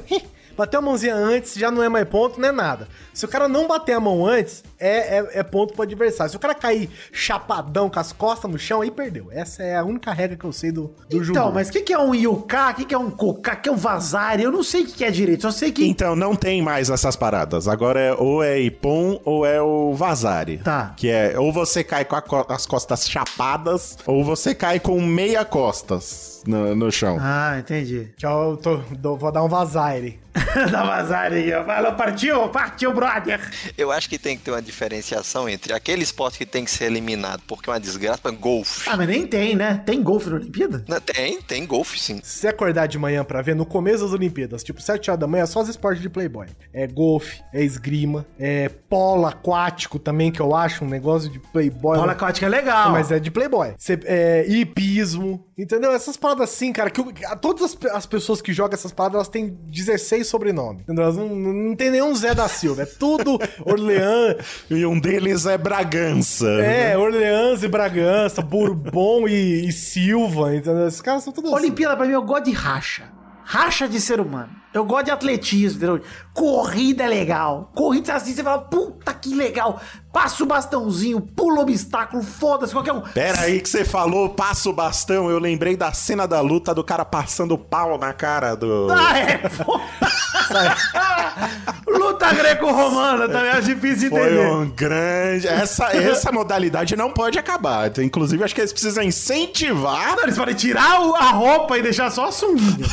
[0.57, 2.89] Bateu a mãozinha antes, já não é mais ponto, não é nada.
[3.13, 6.31] Se o cara não bater a mão antes, é, é, é ponto pro adversário.
[6.31, 9.29] Se o cara cair chapadão com as costas no chão, aí perdeu.
[9.31, 11.39] Essa é a única regra que eu sei do, do judô.
[11.39, 12.71] Então, mas o que, que é um yuka?
[12.71, 13.53] O que, que é um koka?
[13.53, 14.43] O que é um vazari?
[14.43, 15.87] Eu não sei o que, que é direito, só sei que.
[15.87, 17.69] Então, não tem mais essas paradas.
[17.69, 20.59] Agora é ou é Ipom ou é o Vazari.
[20.59, 20.95] Tá.
[20.97, 25.45] Que é ou você cai com a as costas chapadas ou você cai com meia
[25.45, 27.19] costas no, no chão.
[27.21, 28.13] Ah, entendi.
[28.23, 30.21] Eu tô- dou- vou dar um vazaire.
[30.71, 31.65] da vazari aí.
[31.65, 33.39] Falou, partiu, partiu, brother.
[33.77, 36.87] Eu acho que tem que ter uma diferenciação entre aquele esporte que tem que ser
[36.87, 38.89] eliminado porque é uma desgraça, golfe.
[38.89, 39.83] Ah, mas nem tem, né?
[39.85, 40.85] Tem golfe na Olimpíada?
[40.89, 42.19] Não, Tem, tem golfe sim.
[42.23, 45.43] Se acordar de manhã pra ver, no começo das Olimpíadas, tipo 7 horas da manhã,
[45.43, 46.47] é só os esportes de Playboy.
[46.73, 51.99] É golfe, é esgrima, é polo aquático também, que eu acho um negócio de Playboy.
[51.99, 52.91] Bola aquática é legal.
[52.91, 53.75] Mas é de Playboy.
[53.77, 55.93] Cê, é, hipismo, entendeu?
[55.93, 59.29] Essas paradas assim, cara, que a- todas as, as pessoas que jogam essas paradas, elas
[59.29, 60.83] têm 16 sobrenomes.
[60.89, 62.83] Elas não, não tem nenhum Zé da Silva.
[62.83, 64.37] É tudo Orleans.
[64.71, 66.47] E um deles é Bragança.
[66.49, 70.87] É, Orleans e Bragança, Bourbon e, e Silva, entendeu?
[70.89, 71.63] Esses caras são todos assim.
[71.63, 73.05] Olimpíada, pra mim, eu gosto de racha.
[73.53, 74.49] Racha de ser humano.
[74.73, 76.01] Eu gosto de atletismo, entendeu?
[76.33, 77.71] Corrida é legal.
[77.75, 79.79] Corrida assim, você fala, puta que legal.
[80.11, 83.03] Passa o bastãozinho, pula o obstáculo, foda-se, qualquer um.
[83.03, 85.31] Pera aí que você falou, passa o bastão.
[85.31, 88.89] Eu lembrei da cena da luta do cara passando pau na cara do.
[88.91, 89.43] Ah, é?
[92.13, 94.47] Luta greco-romana também é difícil de Foi entender.
[94.47, 95.47] um grande.
[95.49, 97.89] Essa, essa modalidade não pode acabar.
[97.89, 100.17] Então, Inclusive, acho que eles precisam incentivar.
[100.17, 102.87] Não, eles podem tirar a roupa e deixar só a sunguinha.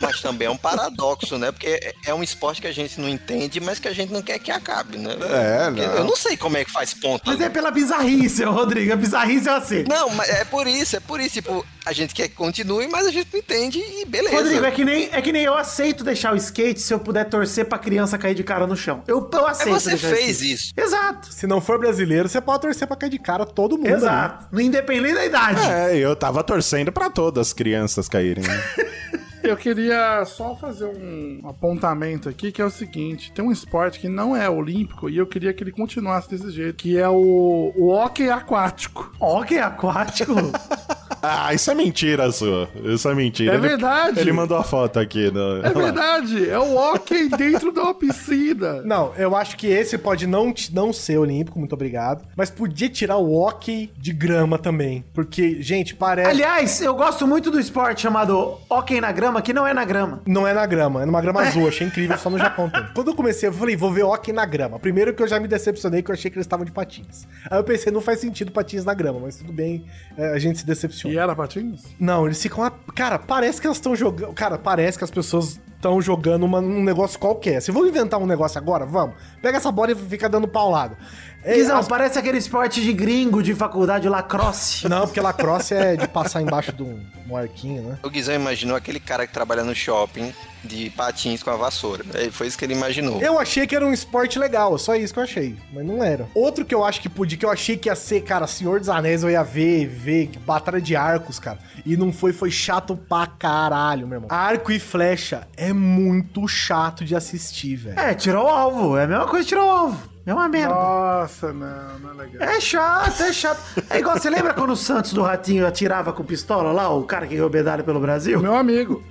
[0.00, 1.50] Mas também é um paradoxo, né?
[1.52, 4.22] Porque é- é um esporte que a gente não entende, mas que a gente não
[4.22, 5.14] quer que acabe, né?
[5.30, 5.82] É, não.
[5.82, 7.22] Eu não sei como é que faz ponto.
[7.26, 8.92] Mas é pela bizarrice, Rodrigo.
[8.92, 9.84] A bizarrice é assim.
[9.88, 11.34] Não, mas é por isso, é por isso.
[11.34, 14.36] Tipo, A gente quer que continue, mas a gente não entende e beleza.
[14.36, 17.24] Rodrigo, é que, nem, é que nem eu aceito deixar o skate se eu puder
[17.24, 19.02] torcer pra criança cair de cara no chão.
[19.06, 20.72] Eu, eu É aceito você deixar o fez isso.
[20.76, 21.32] Exato.
[21.32, 23.88] Se não for brasileiro, você pode torcer pra cair de cara todo mundo.
[23.88, 24.46] Exato.
[24.52, 25.60] No independente da idade.
[25.70, 28.44] É, eu tava torcendo pra todas as crianças caírem.
[28.44, 28.62] né?
[29.42, 34.08] Eu queria só fazer um apontamento aqui, que é o seguinte: tem um esporte que
[34.08, 37.88] não é olímpico e eu queria que ele continuasse desse jeito, que é o, o
[37.88, 39.12] hockey aquático.
[39.20, 40.34] Hockey aquático.
[41.22, 42.68] Ah, isso é mentira sua.
[42.82, 43.52] Isso é mentira.
[43.52, 44.20] É Ele- verdade.
[44.20, 45.30] Ele mandou a foto aqui.
[45.30, 45.58] No...
[45.58, 48.80] É verdade, é o hockey dentro de uma piscina.
[48.82, 52.26] Não, eu acho que esse pode não, não ser olímpico, muito obrigado.
[52.34, 55.04] Mas podia tirar o hockey de grama também.
[55.12, 56.30] Porque, gente, parece.
[56.30, 60.22] Aliás, eu gosto muito do esporte chamado hockey na grama, que não é na grama.
[60.26, 61.68] Não é na grama, é numa grama azul.
[61.68, 62.82] Achei incrível, só no Japão tem.
[62.94, 64.78] Quando eu comecei, eu falei, vou ver hockey na grama.
[64.78, 67.26] Primeiro que eu já me decepcionei, que eu achei que eles estavam de patins.
[67.50, 69.84] Aí eu pensei, não faz sentido patins na grama, mas tudo bem,
[70.16, 71.14] é, a gente se decepciona.
[71.14, 71.82] E era patins?
[72.00, 72.64] Não, eles ficam.
[72.64, 74.32] lá- Cara, parece que elas estão jogando.
[74.32, 77.60] Cara, parece que as pessoas estão jogando uma- um negócio qualquer.
[77.62, 79.14] Se vamos inventar um negócio agora, vamos.
[79.42, 80.96] Pega essa bola e fica dando paulada.
[81.44, 84.86] Guizão, as- parece aquele esporte de gringo de faculdade lacrosse.
[84.88, 87.98] Não, porque lacrosse é de passar embaixo de um, um arquinho, né?
[88.02, 90.32] O Guizão imaginou aquele cara que trabalha no shopping
[90.62, 92.04] de patins com a vassoura.
[92.12, 93.20] É, Foi isso que ele imaginou.
[93.22, 96.28] Eu achei que era um esporte legal, só isso que eu achei, mas não era.
[96.34, 98.90] Outro que eu acho que podia, que eu achei que ia ser, cara, Senhor dos
[98.90, 101.58] Anéis, eu ia ver, ver, batalha de arcos, cara.
[101.86, 104.28] E não foi, foi chato pra caralho, meu irmão.
[104.30, 107.98] Arco e flecha é muito chato de assistir, velho.
[107.98, 108.98] É, tirou o alvo.
[108.98, 110.10] É a mesma coisa que tirou o alvo.
[110.26, 110.74] É uma merda.
[110.74, 112.48] Nossa, não, não é legal.
[112.48, 113.60] É chato, é chato.
[113.88, 117.26] É igual, você lembra quando o Santos do Ratinho atirava com pistola lá, o cara
[117.26, 118.38] que ganhou medalha pelo Brasil?
[118.38, 119.02] Meu amigo.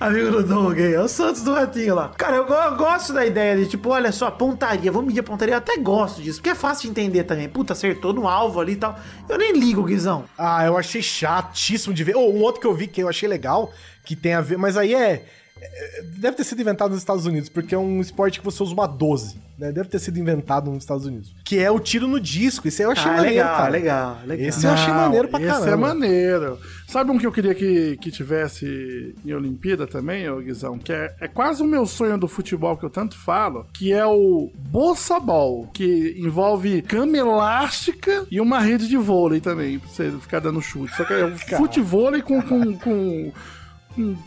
[0.00, 2.12] Amigo do Doug é o Santos do Ratinho lá.
[2.16, 5.54] Cara, eu, eu gosto da ideia de, tipo, olha só, pontaria, vamos medir a pontaria.
[5.54, 7.48] Eu até gosto disso, porque é fácil de entender também.
[7.48, 8.98] Puta, acertou no alvo ali e tal.
[9.28, 10.24] Eu nem ligo, Guizão.
[10.36, 12.16] Ah, eu achei chatíssimo de ver.
[12.16, 13.70] Ou um outro que eu vi que eu achei legal,
[14.02, 15.26] que tem a ver, mas aí é.
[15.64, 18.72] É- Deve ter sido inventado nos Estados Unidos, porque é um esporte que você usa
[18.72, 19.70] uma 12, né?
[19.72, 21.34] Deve ter sido inventado nos Estados Unidos.
[21.44, 22.66] Que é o tiro no disco.
[22.68, 23.70] Isso aí eu achei Ah, maneiro, legal, cara.
[23.70, 24.46] legal, legal.
[24.48, 25.70] Esse eu achei Não, maneiro pra esse caramba.
[25.72, 26.58] é maneiro.
[26.88, 30.78] Sabe um que eu queria que, que tivesse em Olimpíada também, ô Guizão?
[30.78, 34.06] Que é, é quase o meu sonho do futebol que eu tanto falo, que é
[34.06, 40.10] o Bolsa Ball, que envolve cama elástica e uma rede de vôlei também, pra você
[40.20, 40.96] ficar dando chute.
[40.96, 43.32] Só que é um futevôlei com, com, com,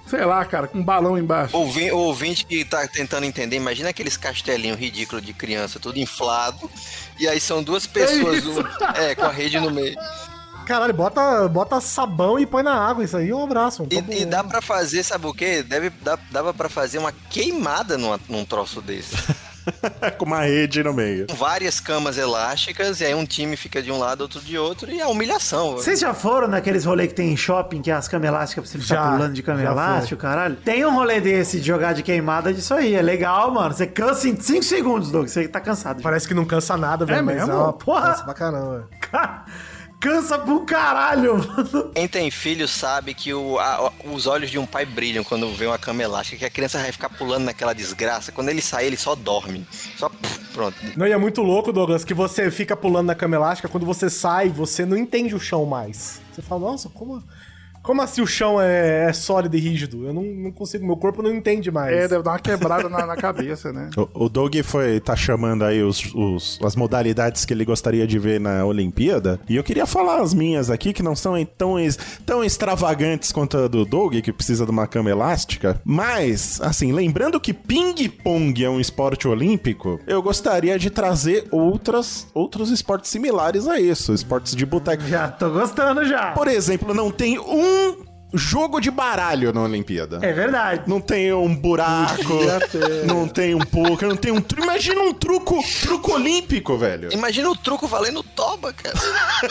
[0.07, 1.55] sei lá, cara, com um balão embaixo.
[1.57, 6.69] O ouvinte que tá tentando entender, imagina aqueles castelinhos ridículos de criança, tudo inflado,
[7.19, 8.61] e aí são duas pessoas, isso.
[8.61, 9.95] um- é, com a rede no meio.
[10.65, 13.01] Caralho, bota, bota sabão e põe na água.
[13.01, 13.83] Isso aí é um abraço.
[13.83, 15.63] um E, e dá pra fazer, sabe o quê?
[15.63, 19.15] Deve, dá, dava pra fazer uma queimada numa- num troço desse.
[20.17, 21.27] Com uma rede no meio.
[21.27, 24.89] Com várias camas elásticas, e aí um time fica de um lado, outro de outro,
[24.91, 25.73] e é humilhação.
[25.73, 28.71] Vocês já foram naqueles rolês que tem em shopping, que é as camas elásticas pra
[28.71, 30.55] você ficar Já, pulando de cama já elástica, caralho?
[30.57, 32.95] Tem um rolê desse de jogar de queimada disso aí.
[32.95, 33.73] É legal, mano.
[33.73, 35.27] Você cansa em 5 segundos, Doug.
[35.27, 36.01] Você tá cansado.
[36.01, 37.19] Parece que não cansa nada, velho.
[37.19, 37.51] É mas mesmo?
[37.51, 38.11] é uma Porra.
[38.11, 38.89] Cansa pra caramba.
[39.99, 41.91] Cansa pro caralho, mano.
[41.95, 45.65] Quem tem filho sabe que o- a- os olhos de um pai brilham quando vê
[45.65, 48.31] uma cama elástica, que a criança vai ficar pulando naquela desgraça.
[48.31, 49.65] Quando ele sai, ele só dorme.
[49.97, 50.11] Só
[50.53, 50.77] pronto.
[50.95, 54.07] Não, e é muito louco, Douglas, que você fica pulando na cama elástica, quando você
[54.09, 56.21] sai, você não entende o chão mais.
[56.31, 57.23] Você fala, nossa, como,
[57.87, 60.05] como assim o chão é, é sólido e rígido?
[60.05, 61.95] Eu não, não consigo, meu corpo não entende mais.
[61.95, 63.89] É, deve dar uma quebrada na, na cabeça, né?
[64.13, 68.19] O, o Doug foi, tá chamando aí os, os- as modalidades que ele gostaria de
[68.19, 69.39] ver na Olimpíada.
[69.47, 71.75] E eu queria falar as minhas aqui, que não são tão,
[72.25, 75.79] tão extravagantes quanto a do Doug, que precisa de uma cama elástica.
[75.85, 82.69] Mas, assim, lembrando que ping-pong é um esporte olímpico, eu gostaria de trazer outras, outros
[82.69, 84.13] esportes similares a isso.
[84.13, 85.03] Esportes de boteco.
[85.03, 86.31] Já tô gostando já.
[86.33, 87.76] Por exemplo, não tem um
[88.33, 90.19] jogo de baralho na Olimpíada.
[90.21, 90.83] É verdade.
[90.85, 92.33] Não tem um buraco,
[93.05, 94.63] não tem um poker, não tem um truco.
[94.63, 97.11] Imagina um truco, truco olímpico, velho.
[97.13, 98.95] Imagina o truco valendo toba, cara.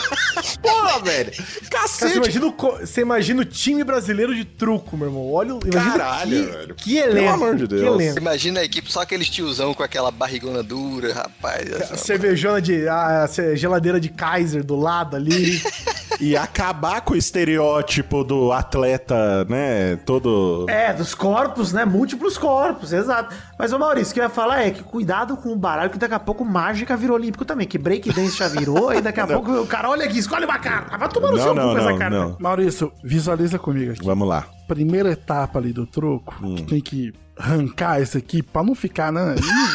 [0.63, 1.33] Porra, velho.
[1.71, 2.17] Cara, você, Cacete.
[2.19, 5.33] imagina o, você imagina o time brasileiro de truco, meu irmão.
[5.33, 5.61] Olha o.
[5.65, 6.75] imagina Caralho, que, velho.
[6.75, 7.17] Que elenco.
[7.17, 7.81] Pelo amor de Deus.
[7.83, 8.19] Que elenco.
[8.19, 11.67] Imagina a equipe, só aqueles tiozão com aquela barrigona dura, rapaz.
[11.99, 12.87] Cervejona de.
[12.87, 15.63] A ce- geladeira de Kaiser do lado ali.
[16.21, 19.97] E acabar com o estereótipo do atleta, né?
[19.97, 20.67] Todo.
[20.69, 21.85] É, dos corpos, né?
[21.85, 23.35] Múltiplos corpos, exato.
[23.59, 25.99] Mas, ô Maurício, o que eu ia falar é que cuidado com o baralho, que
[25.99, 27.67] daqui a pouco mágica virou olímpico também.
[27.67, 30.97] Que breakdance já virou, e daqui a pouco o cara, olha aqui, escolhe uma carta.
[30.97, 32.19] Vai tomar no Não, seu não, cu com essa não, carta.
[32.19, 32.37] não.
[32.41, 34.05] Maurício, visualiza comigo aqui.
[34.05, 34.47] Vamos lá.
[34.67, 39.35] Primeira etapa ali do troco, que tem que arrancar esse aqui pra não ficar, né?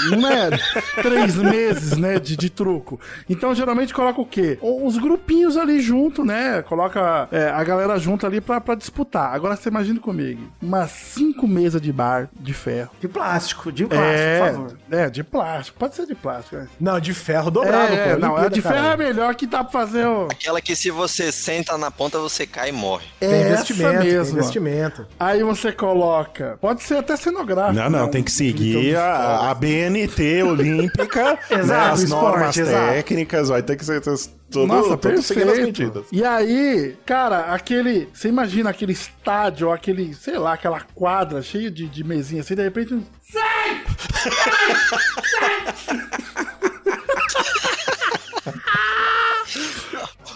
[0.09, 0.49] Não é
[1.01, 2.99] três meses, né, de, de truco.
[3.29, 4.57] Então, geralmente coloca o quê?
[4.61, 6.61] Os grupinhos ali junto, né?
[6.63, 9.33] Coloca é, a galera junto ali pra, pra disputar.
[9.33, 12.89] Agora você imagina comigo, umas cinco mesas de bar de ferro.
[12.99, 14.77] De plástico, de plástico, É, por favor.
[14.91, 15.77] é, de plástico.
[15.79, 16.67] Pode ser de plástico, né?
[16.79, 18.19] Não, de ferro dobrado, é, pô.
[18.19, 20.27] não, a Olimpíada, de ferro é melhor que dá pra fazer o...
[20.31, 23.05] Aquela que se você senta na ponta, você cai e morre.
[23.19, 24.37] Essa investimento, mesmo.
[24.39, 25.07] investimento.
[25.19, 26.57] Aí você coloca.
[26.59, 27.50] Pode ser até cenográfico.
[27.55, 28.11] Não, não, né?
[28.11, 32.93] tem que seguir a, a BNT olímpica, né, Exato, as o esporte, normas exato.
[32.93, 36.05] técnicas, vai ter que ser tudo, Nossa, tudo seguindo as medidas.
[36.11, 38.09] E aí, cara, aquele.
[38.13, 42.55] Você imagina aquele estádio, ou aquele, sei lá, aquela quadra cheia de, de mesinha assim,
[42.55, 42.93] de repente.
[42.93, 43.03] um-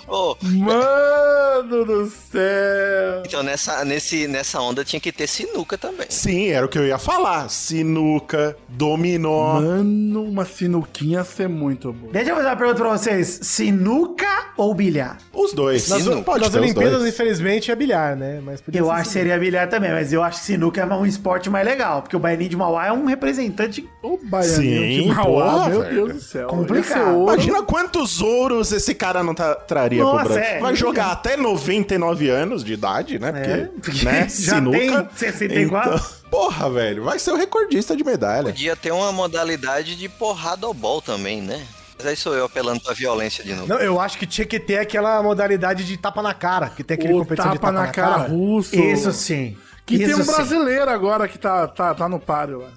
[0.08, 3.24] Ô, Mano do céu!
[3.26, 6.06] então nessa, nesse, nessa onda tinha que ter sinuca também.
[6.10, 7.50] Sim, era o que eu ia falar.
[7.50, 9.60] Sinuca, dominó.
[9.62, 12.12] Mano, uma sinuquinha ia ser muito boa.
[12.14, 15.18] Deixa eu fazer uma pergunta pra vocês: sinuca ou bilhar?
[15.34, 15.88] Os dois.
[15.90, 16.04] Nas.
[16.24, 17.14] Pode nas Olimpíadas, dois.
[17.14, 18.42] infelizmente, é bilhar, né?
[18.44, 20.86] Mas podia Eu ser acho que seria bilhar também, mas eu acho que sinuca é
[20.86, 23.88] um esporte mais legal, porque o Baianinho de Mauá é um representante.
[24.04, 25.96] O baianinho Sim, de Mauá, porra, meu velho.
[25.96, 26.48] Deus do céu.
[26.48, 27.24] Complicado.
[27.24, 30.44] Imagina quantos ouros esse cara não tá- traria Nossa, pro Brasil.
[30.56, 30.60] é.
[30.60, 33.32] Vai jogar até 99 anos de idade, né?
[33.32, 34.22] Porque, É, porque né?
[34.30, 34.78] já sinuca.
[34.78, 35.94] tem 64.
[35.96, 38.46] Então, porra, velho, vai ser o recordista de medalha.
[38.46, 41.64] Podia ter uma modalidade de porrada ao bol também, né?
[41.98, 43.68] Mas aí sou eu apelando pra violência de novo.
[43.68, 46.96] Não, eu acho que tinha que ter aquela modalidade de tapa na cara, que tem
[46.96, 48.76] aquele competição tapa, de tapa na cara, russo.
[48.76, 49.56] Isso sim.
[49.86, 50.32] Que tem Isso um sim.
[50.34, 52.70] brasileiro agora que tá, tá, tá no páreo lá.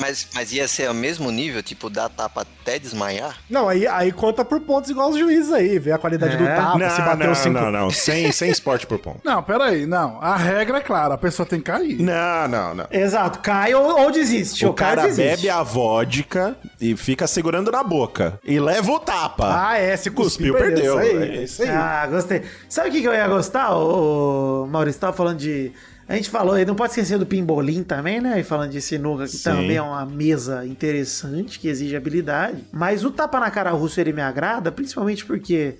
[0.00, 3.36] Mas, mas ia ser o mesmo nível, tipo, dar tapa até desmaiar?
[3.50, 6.56] Não, aí, aí conta por pontos igual os juízes aí, ver a qualidade do É.
[6.56, 7.60] tapa, Não, se bateu não, cinco.
[7.60, 7.90] não, não.
[7.90, 9.20] Sem, sem esporte por ponto.
[9.22, 10.18] Não, peraí, não.
[10.22, 12.00] A regra é clara, a pessoa tem que cair.
[12.00, 12.86] Não, não, não.
[12.90, 14.64] Exato, cai ou, ou desiste.
[14.64, 15.36] O cai cara ou desiste.
[15.36, 18.40] bebe a vodka e fica segurando na boca.
[18.42, 19.68] E leva o tapa.
[19.68, 20.98] Ah, é, se cuspiu, Cuspiu, perdeu.
[20.98, 21.68] Isso aí, É isso aí.
[21.68, 22.42] Ah, gostei.
[22.70, 24.98] Sabe o que, eu ia gostar, ô, Maurício?
[24.98, 25.70] Tava falando de.
[26.08, 28.38] A gente falou aí, não pode esquecer do pimbolim também, né?
[28.38, 29.44] E falando de sinuca, que Sim.
[29.44, 32.62] também é uma mesa interessante, que exige habilidade.
[32.70, 35.76] Mas o tapa na cara russo ele me agrada, principalmente porque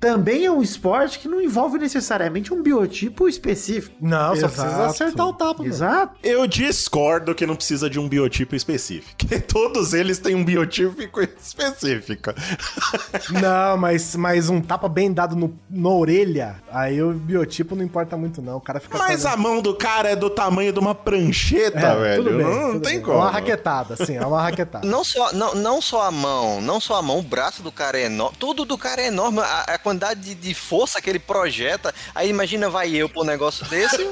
[0.00, 3.96] também é um esporte que não envolve necessariamente um biotipo específico.
[4.00, 4.52] Não, só Exato.
[4.62, 5.66] precisa acertar o tapa, mano.
[5.74, 6.14] Exato.
[6.22, 9.16] Eu discordo que não precisa de um biotipo específico.
[9.48, 10.96] Todos eles têm um biotipo
[11.40, 12.32] específico.
[13.40, 18.16] Não, mas, mas um tapa bem dado no, na orelha, aí o biotipo não importa
[18.16, 18.56] muito, não.
[18.56, 18.96] O cara fica.
[18.98, 22.24] Mas a mão do cara é do tamanho de uma prancheta, É, velho.
[22.24, 23.02] tudo bem, não tudo tem bem.
[23.02, 23.16] como.
[23.18, 24.86] É uma raquetada, sim, é uma raquetada.
[24.86, 27.98] Não só, não, não só a mão, não só a mão, o braço do cara
[27.98, 31.18] é enorme, tudo do cara é enorme, a, a quantidade de, de força que ele
[31.18, 31.94] projeta.
[32.14, 33.96] Aí imagina, vai eu pro negócio desse.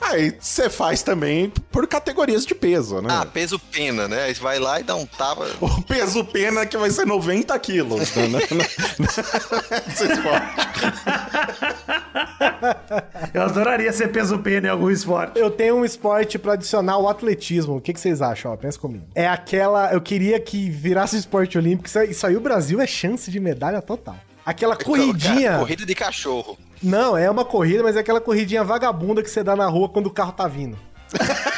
[0.00, 3.08] Aí você faz também por categorias de peso, né?
[3.10, 4.24] ah, peso pena, né?
[4.24, 5.46] Aí você vai lá e dá um tapa.
[5.60, 8.10] O peso pena que vai ser 90 quilos.
[8.16, 8.40] Né?
[9.88, 10.52] Esse esporte.
[13.32, 15.38] Eu adoraria ser peso pena em algum esporte.
[15.38, 17.76] Eu tenho um esporte pra adicionar o atletismo.
[17.76, 18.52] O que, que vocês acham?
[18.52, 19.04] Ó, pensa comigo.
[19.14, 19.92] É aquela.
[19.92, 21.88] Eu queria que virasse esporte olímpico.
[21.88, 24.16] Isso aí- Isso aí o Brasil é chance de medalha total.
[24.44, 25.50] Aquela corridinha.
[25.50, 26.58] Cara, corrida de cachorro.
[26.82, 30.06] Não, é uma corrida, mas é aquela corridinha vagabunda que você dá na rua quando
[30.06, 30.76] o carro tá vindo.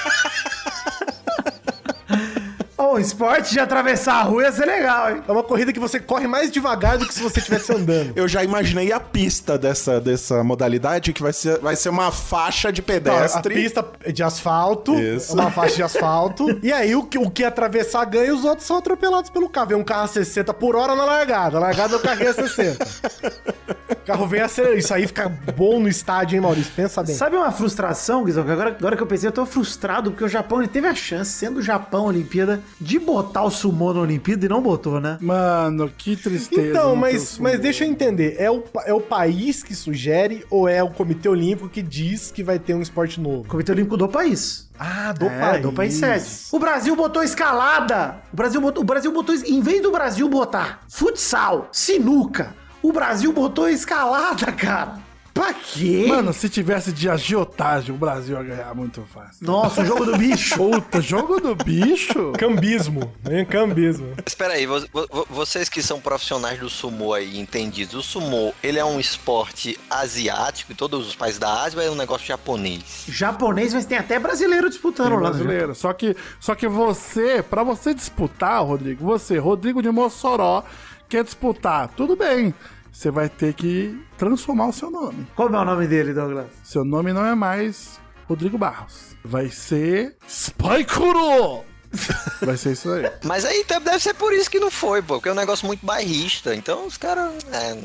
[2.94, 5.22] O esporte de atravessar a rua ia ser legal, hein?
[5.26, 8.12] É uma corrida que você corre mais devagar do que se você estivesse andando.
[8.16, 12.72] Eu já imaginei a pista dessa, dessa modalidade, que vai ser, vai ser uma faixa
[12.72, 13.54] de Então, a pedestre.
[13.54, 15.32] pista de asfalto, Isso.
[15.34, 16.58] uma faixa de asfalto.
[16.62, 19.68] e aí, o que, o que atravessar ganha, os outros são atropelados pelo carro.
[19.68, 21.56] Vem um carro a 60 por hora na largada.
[21.56, 22.86] A largada é o carrinho a 60.
[23.90, 24.78] O carro vem acelerando.
[24.78, 26.70] Isso aí fica bom no estádio, hein, Maurício?
[26.76, 27.14] Pensa bem.
[27.14, 28.44] Sabe uma frustração, Guizão?
[28.44, 30.94] Que agora, agora que eu pensei, eu tô frustrado porque o Japão ele teve a
[30.94, 35.00] chance, sendo o Japão a Olimpíada, de botar o sumô na Olimpíada e não botou,
[35.00, 35.16] né?
[35.20, 36.68] Mano, que tristeza.
[36.68, 38.36] Então, mas, mas deixa eu entender.
[38.38, 42.42] É o, é o país que sugere ou é o Comitê Olímpico que diz que
[42.42, 43.48] vai ter um esporte novo?
[43.48, 44.68] Comitê Olímpico do país.
[44.78, 45.62] Ah, do é, país.
[45.62, 46.26] do país sede.
[46.52, 48.16] O Brasil botou escalada.
[48.32, 53.32] O Brasil botou, o Brasil botou, em vez do Brasil botar futsal, sinuca, o Brasil
[53.32, 55.03] botou escalada, cara.
[55.34, 56.06] Pra quê?
[56.08, 59.44] Mano, se tivesse de agiotagem, o Brasil ia ganhar muito fácil.
[59.44, 60.54] Nossa, o jogo do bicho.
[60.56, 62.32] Puta, jogo do bicho?
[62.38, 63.12] Cambismo.
[63.28, 63.44] Hein?
[63.44, 64.14] Cambismo.
[64.24, 68.78] Espera aí, vo- vo- vocês que são profissionais do sumo aí, entendidos, o sumo, ele
[68.78, 73.04] é um esporte asiático em todos os países da Ásia ou é um negócio japonês?
[73.08, 75.22] Japonês, mas tem até brasileiro disputando Tem lá.
[75.22, 75.74] no brasileiro.
[75.74, 80.62] Só que, só que você, pra você disputar, Rodrigo, você, Rodrigo de Mossoró,
[81.08, 82.54] quer disputar, tudo bem.
[82.94, 85.26] Você vai ter que transformar o seu nome.
[85.34, 86.46] Como é o nome dele, Douglas?
[86.62, 89.16] Seu nome não é mais Rodrigo Barros.
[89.24, 91.64] Vai ser Spikuro!
[92.40, 93.10] Vai ser isso aí.
[93.24, 95.66] Mas aí então, deve ser por isso que não foi, pô, porque é um negócio
[95.66, 96.54] muito bairrista.
[96.54, 97.32] Então os caras.
[97.52, 97.76] É,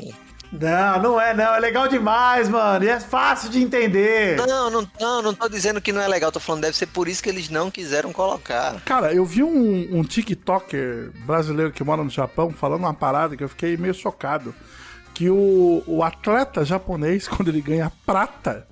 [0.52, 1.54] Não, não é não.
[1.54, 2.84] É legal demais, mano.
[2.84, 4.36] E é fácil de entender.
[4.36, 7.06] não, não, não, não tô dizendo que não é legal, tô falando deve ser por
[7.08, 8.80] isso que eles não quiseram colocar.
[8.84, 13.44] Cara, eu vi um, um TikToker brasileiro que mora no Japão falando uma parada que
[13.44, 14.54] eu fiquei meio chocado.
[15.20, 18.66] Que o, o atleta japonês, quando ele ganha prata,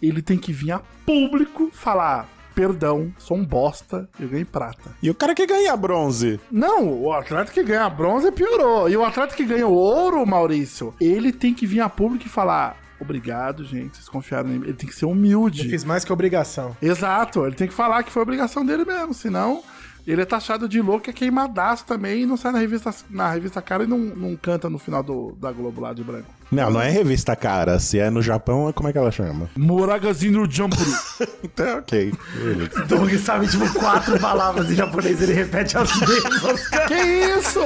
[0.00, 4.96] ele tem que vir a público falar: perdão, sou um bosta, eu ganhei prata.
[5.02, 6.40] E o cara que ganha bronze?
[6.50, 8.88] Não, o atleta que ganha bronze piorou.
[8.88, 12.78] E o atleta que ganha ouro, Maurício, ele tem que vir a público e falar:
[12.98, 14.64] obrigado, gente, vocês confiaram em mim.
[14.68, 15.64] Ele tem que ser humilde.
[15.64, 16.74] Eu fiz mais que obrigação.
[16.80, 19.62] Exato, ele tem que falar que foi obrigação dele mesmo, senão
[20.06, 23.60] ele é taxado de louco, é queimadaço também e não sai na revista, na revista
[23.62, 26.26] cara e não, não canta no final do, da Globo lá de branco.
[26.50, 27.78] Não, não é revista cara.
[27.78, 29.48] Se é no Japão, como é que ela chama?
[29.56, 30.90] Moragazine no Jumpuru.
[31.42, 32.12] Então, ok.
[32.34, 32.84] Beleza.
[32.86, 35.20] Doug sabe, tipo, quatro palavras em japonês.
[35.22, 36.68] Ele repete as mesmas.
[36.86, 37.60] que isso?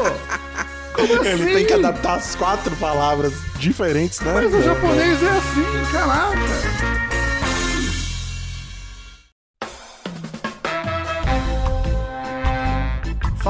[0.95, 1.55] Como Ele assim?
[1.55, 4.32] tem que adaptar as quatro palavras diferentes, né?
[4.32, 6.94] Mas o japonês é assim, caraca.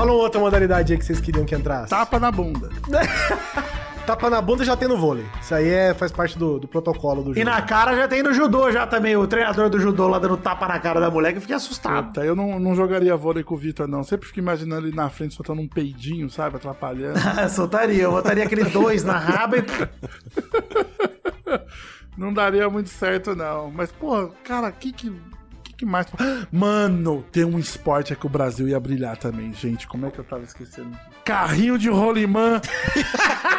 [0.04, 1.88] Fala uma outra modalidade aí que vocês queriam que entrasse.
[1.88, 2.68] Tapa na bunda.
[4.04, 5.24] Tapa na bunda já tem no vôlei.
[5.40, 7.40] Isso aí é, faz parte do, do protocolo do jogo.
[7.40, 9.16] E na cara já tem no judô já também.
[9.16, 12.08] O treinador do judô lá dando tapa na cara da mulher que eu fiquei assustado.
[12.08, 14.04] Puta, eu não, não jogaria vôlei com o Vitor, não.
[14.04, 16.56] Sempre fico imaginando ele na frente soltando um peidinho, sabe?
[16.56, 17.18] Atrapalhando.
[17.48, 18.02] Soltaria.
[18.02, 19.64] Eu botaria aquele dois na raba e...
[22.14, 23.70] Não daria muito certo, não.
[23.70, 25.10] Mas, pô, cara, que que.
[25.76, 26.06] Que mais?
[26.50, 29.86] Mano, tem um esporte é que o Brasil ia brilhar também, gente.
[29.86, 30.96] Como é que eu tava esquecendo?
[31.24, 32.60] Carrinho de rolimã.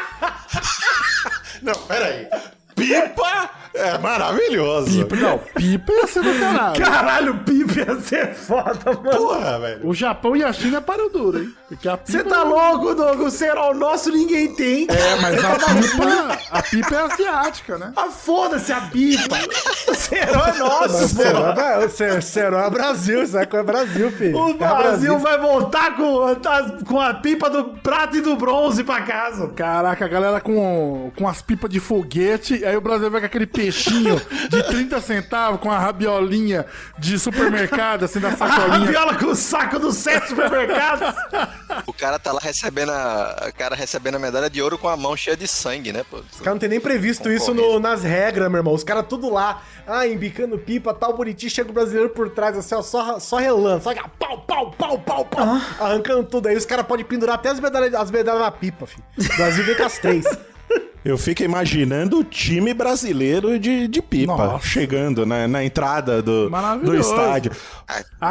[1.61, 2.27] Não, peraí.
[2.75, 5.05] Pipa é maravilhoso.
[5.05, 6.81] Pipa, não, pipa ia ser do caralho.
[6.81, 9.17] Caralho, o Pipe ia ser foda, mano.
[9.17, 9.87] Porra, velho.
[9.87, 11.53] O Japão e a China param duro, hein?
[11.67, 12.17] Porque a pipa.
[12.19, 13.21] Você tá louco, Doug?
[13.21, 14.87] O cerol nosso ninguém tem.
[14.89, 16.39] É, mas a pipa.
[16.51, 17.91] A pipa é asiática, né?
[17.95, 19.35] Ah, foda-se a pipa.
[19.87, 23.55] O cerol é nosso, é, o Cer- Será é Brasil, sabe?
[23.55, 24.37] É Brasil, filho.
[24.37, 26.35] O É Brasil vai voltar com, a-
[26.85, 29.47] com a pipa do prata e do bronze pra casa.
[29.49, 33.45] Caraca, a galera com, com as pipas de foguete, aí o Brasil vai com aquele
[33.47, 36.65] peixinho de 30 centavos com a rabiolinha
[36.97, 38.77] de supermercado, assim, da A sacolinha.
[38.79, 41.13] rabiola com o saco dos sete supermercados.
[41.85, 44.97] O cara tá lá recebendo a, o cara recebendo a medalha de ouro com a
[44.97, 46.17] mão cheia de sangue, né, pô?
[46.17, 48.73] Os caras não tem nem previsto isso no- nas regras, meu irmão.
[48.73, 52.75] Os caras tudo lá, ah, embicando pipa, tal, bonitinho, chega o brasileiro por trás, assim,
[52.75, 55.47] ó, só, só relando, só ah, pau, pau, pau, pau, pau,
[55.79, 56.47] arrancando tudo.
[56.47, 59.03] Aí os caras podem pendurar até as medalhas, as medalhas na pipa, filho.
[59.17, 60.25] O Brasil vem com as três.
[61.05, 64.65] Eu fico imaginando o time brasileiro de, de pipa Nossa.
[64.65, 66.49] chegando na, na entrada do,
[66.83, 67.51] do estádio.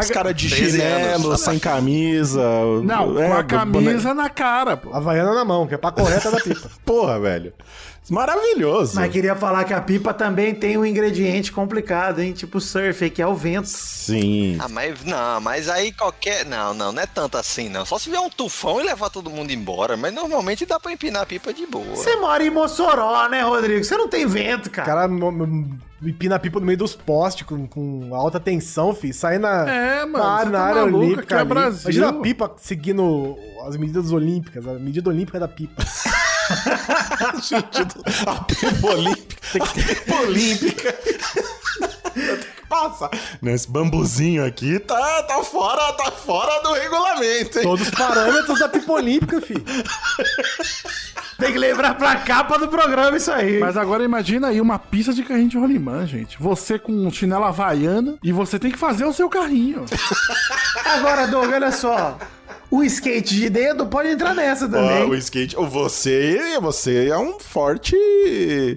[0.01, 1.41] Os caras de 13 chinelo, anos.
[1.41, 2.43] sem camisa.
[2.83, 4.93] Não, é, com a boné- camisa na cara, pô.
[4.93, 6.69] Havaiana na mão, que é pra correta da pipa.
[6.85, 7.53] Porra, velho.
[8.11, 8.97] Maravilhoso.
[8.97, 12.33] Mas queria falar que a pipa também tem um ingrediente complicado, hein?
[12.33, 13.69] Tipo surf, que é o vento.
[13.69, 14.59] Sim.
[14.61, 16.45] Ah, mas não, mas aí qualquer.
[16.45, 17.85] Não, não, não é tanto assim, não.
[17.87, 19.97] Só se vier um tufão e levar todo mundo embora.
[19.97, 21.97] Mas normalmente dá pra empinar a pipa de boa.
[21.97, 23.83] Você mora em Mossoró, né, Rodrigo?
[23.83, 24.87] Você não tem vento, O cara.
[25.09, 25.11] cara
[26.03, 29.15] empina a pipa no meio dos postes com, com alta tensão, filho.
[29.15, 31.35] Sai na, É, mano, na área, na tá área maluco, olímpica.
[31.37, 31.45] aqui é.
[31.47, 31.83] Brasil.
[31.85, 33.37] Imagina a pipa seguindo
[33.67, 35.83] as medidas olímpicas, a medida olímpica da pipa.
[38.27, 39.37] A pipa olímpica.
[39.61, 40.99] A pipa olímpica.
[42.69, 43.11] Passa.
[43.41, 47.65] Nesse bambuzinho aqui tá, tá, fora, tá fora do regulamento, hein?
[47.65, 49.65] Todos os parâmetros da pipa olímpica, filho.
[51.39, 53.59] Tem que lembrar pra capa do programa isso aí.
[53.59, 56.37] Mas agora imagina aí uma pista de carrinho de rolimã, gente.
[56.41, 59.85] Você com um chinelo havaiana e você tem que fazer o seu carrinho.
[60.85, 62.17] Agora, Doug, olha só.
[62.77, 65.09] O skate de dedo pode entrar nessa também.
[65.09, 65.55] o skate.
[65.57, 67.95] Você, você é um forte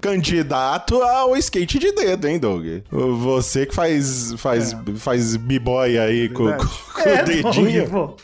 [0.00, 2.64] candidato ao skate de dedo, hein, Doug?
[2.90, 6.68] Você que faz faz, faz b-boy aí com, Verdade.
[6.68, 7.88] com- com o dedinho.
[7.90, 8.18] Doug.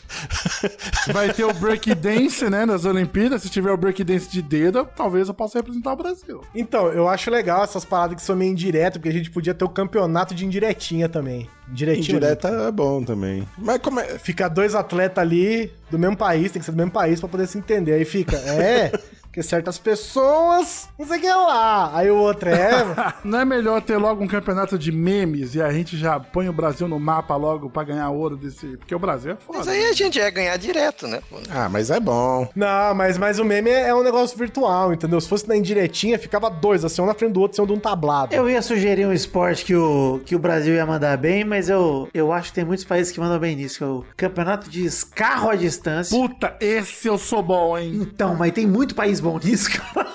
[1.13, 3.43] Vai ter o breakdance, né, nas Olimpíadas.
[3.43, 6.41] Se tiver o breakdance de dedo, talvez eu possa representar o Brasil.
[6.55, 9.65] Então, eu acho legal essas paradas que são meio indiretas, porque a gente podia ter
[9.65, 11.49] o campeonato de indiretinha também.
[11.71, 12.17] Indiretinho.
[12.17, 13.47] Indireta é bom também.
[13.57, 14.19] Mas como é.
[14.19, 17.47] Fica dois atletas ali do mesmo país, tem que ser do mesmo país pra poder
[17.47, 17.95] se entender.
[17.95, 18.93] Aí fica, é,
[19.35, 21.91] porque certas pessoas, não sei o que lá.
[21.93, 23.15] Aí o outro é.
[23.25, 26.53] Não é melhor ter logo um campeonato de memes e a gente já põe o
[26.53, 28.77] Brasil no mapa logo pra ganhar ouro desse.
[28.77, 29.59] Porque o Brasil é foda.
[29.59, 31.21] Mas aí a gente ia ganhar direto, né?
[31.51, 32.49] Ah, mas é bom.
[32.55, 35.21] não, mas, mas o meme é um negócio virtual, entendeu?
[35.21, 38.33] Se fosse na indiretinha, ficava dois, assim, um na frente do outro, sendo um tablado.
[38.33, 42.09] Eu ia sugerir um esporte que o, que o Brasil ia mandar bem, mas eu,
[42.15, 44.85] eu acho que tem muitos países que mandam bem nisso, que é o campeonato de
[44.85, 46.17] escarro à distância.
[46.17, 47.99] Puta, esse eu sou bom, hein?
[48.01, 49.39] Então, mas tem muito país bom
[49.71, 50.07] cara.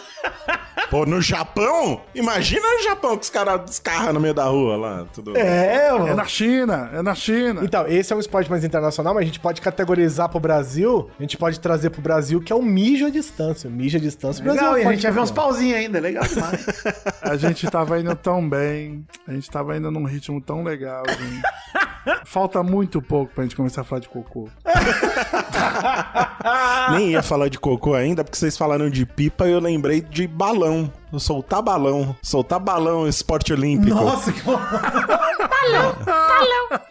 [0.90, 2.02] Pô, no Japão?
[2.16, 5.06] Imagina no Japão que os caras descarram no meio da rua lá.
[5.14, 5.38] Tudo.
[5.38, 6.16] É, É mano.
[6.16, 7.62] na China, é na China.
[7.64, 11.22] Então, esse é um esporte mais internacional, mas a gente pode categorizar pro Brasil, a
[11.22, 13.70] gente pode trazer pro Brasil, que é o mijo à distância.
[13.70, 15.78] O mijo à distância, o Brasil Legal, é e a gente ia ver uns pauzinhos
[15.78, 16.66] ainda, legal demais.
[17.22, 21.42] A gente tava indo tão bem, a gente tava indo num ritmo tão legal, gente.
[22.26, 24.50] Falta muito pouco pra gente começar a falar de cocô.
[26.92, 30.28] Nem ia falar de cocô ainda, porque vocês falaram de pipa e eu lembrei de
[30.28, 30.78] balão.
[31.17, 32.15] Soltar balão.
[32.21, 33.95] Soltar balão, esporte olímpico.
[33.95, 34.41] Nossa, que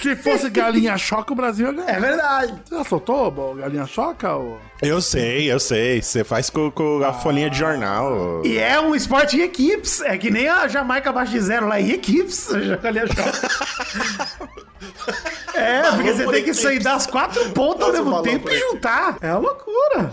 [0.00, 1.82] Se fosse galinha choca, o Brasil ia.
[1.82, 2.54] É verdade.
[2.64, 4.34] Você já soltou bo, galinha choca?
[4.34, 4.58] Ou...
[4.80, 6.00] Eu sei, eu sei.
[6.00, 8.42] Você faz com, com a folhinha de jornal.
[8.44, 10.00] E é um esporte em equipes.
[10.02, 12.48] É que nem a Jamaica abaixo de zero lá em equipes.
[12.50, 14.48] Eu já falei a choque.
[15.54, 19.16] É, porque você tem que sair das quatro pontas ao mesmo balão tempo e juntar.
[19.20, 20.12] É uma loucura.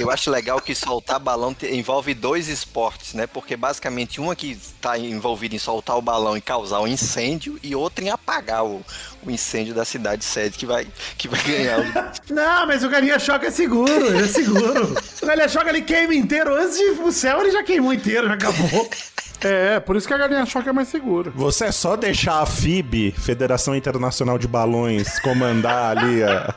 [0.00, 3.26] Eu acho legal que soltar balão envolve dois esportes, né?
[3.26, 7.74] Porque basicamente uma que está envolvida em soltar o balão e causar um incêndio e
[7.74, 8.82] outra em apagar o,
[9.24, 10.86] o incêndio da cidade sede que vai,
[11.18, 11.78] que vai ganhar.
[11.80, 11.84] o-
[12.32, 14.94] Não, mas o galinha choca é seguro, é seguro.
[15.22, 16.54] o galinha choca ele queima inteiro.
[16.54, 18.88] Antes de ir pro céu, ele já queimou inteiro, já acabou.
[19.42, 21.30] É, por isso que a galinha choca é mais segura.
[21.34, 26.54] Você é só deixar a FIB, Federação Internacional de Balões, comandar ali a-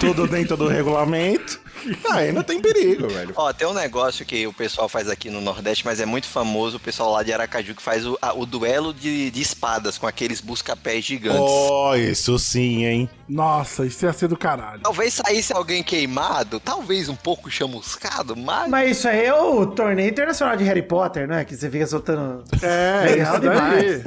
[0.00, 1.60] tudo dentro do regulamento.
[2.12, 3.32] Aí não tem perigo, velho.
[3.36, 6.76] Ó, tem um negócio que o pessoal faz aqui no Nordeste, mas é muito famoso,
[6.76, 10.06] o pessoal lá de Aracaju que faz o, a- o duelo de, de espadas com
[10.06, 11.40] aqueles busca-pés gigantes.
[11.40, 13.10] Oh, isso sim, hein?
[13.28, 14.82] Nossa, isso ia ser do caralho.
[14.82, 18.68] Talvez saísse alguém queimado, talvez um pouco chamuscado, mas...
[18.70, 21.44] Mas isso aí é o torneio internacional de Harry Potter, né?
[21.44, 22.44] Que você fica soltando.
[22.62, 24.02] É, Legal demais.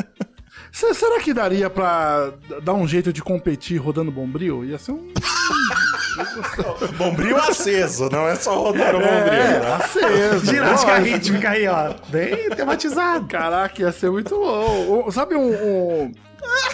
[0.72, 4.64] Se- Será que daria pra dar um jeito de competir rodando bombril?
[4.66, 5.12] Ia ser um.
[6.98, 9.14] Bombril aceso, não é só rodar o bombril.
[9.14, 9.74] É, né?
[9.80, 10.46] aceso.
[10.46, 11.94] Ginástica rítmica aí, ó.
[12.10, 13.26] Bem tematizado.
[13.28, 15.10] Caraca, ia ser muito bom.
[15.12, 15.50] Sabe um.
[15.52, 16.12] um-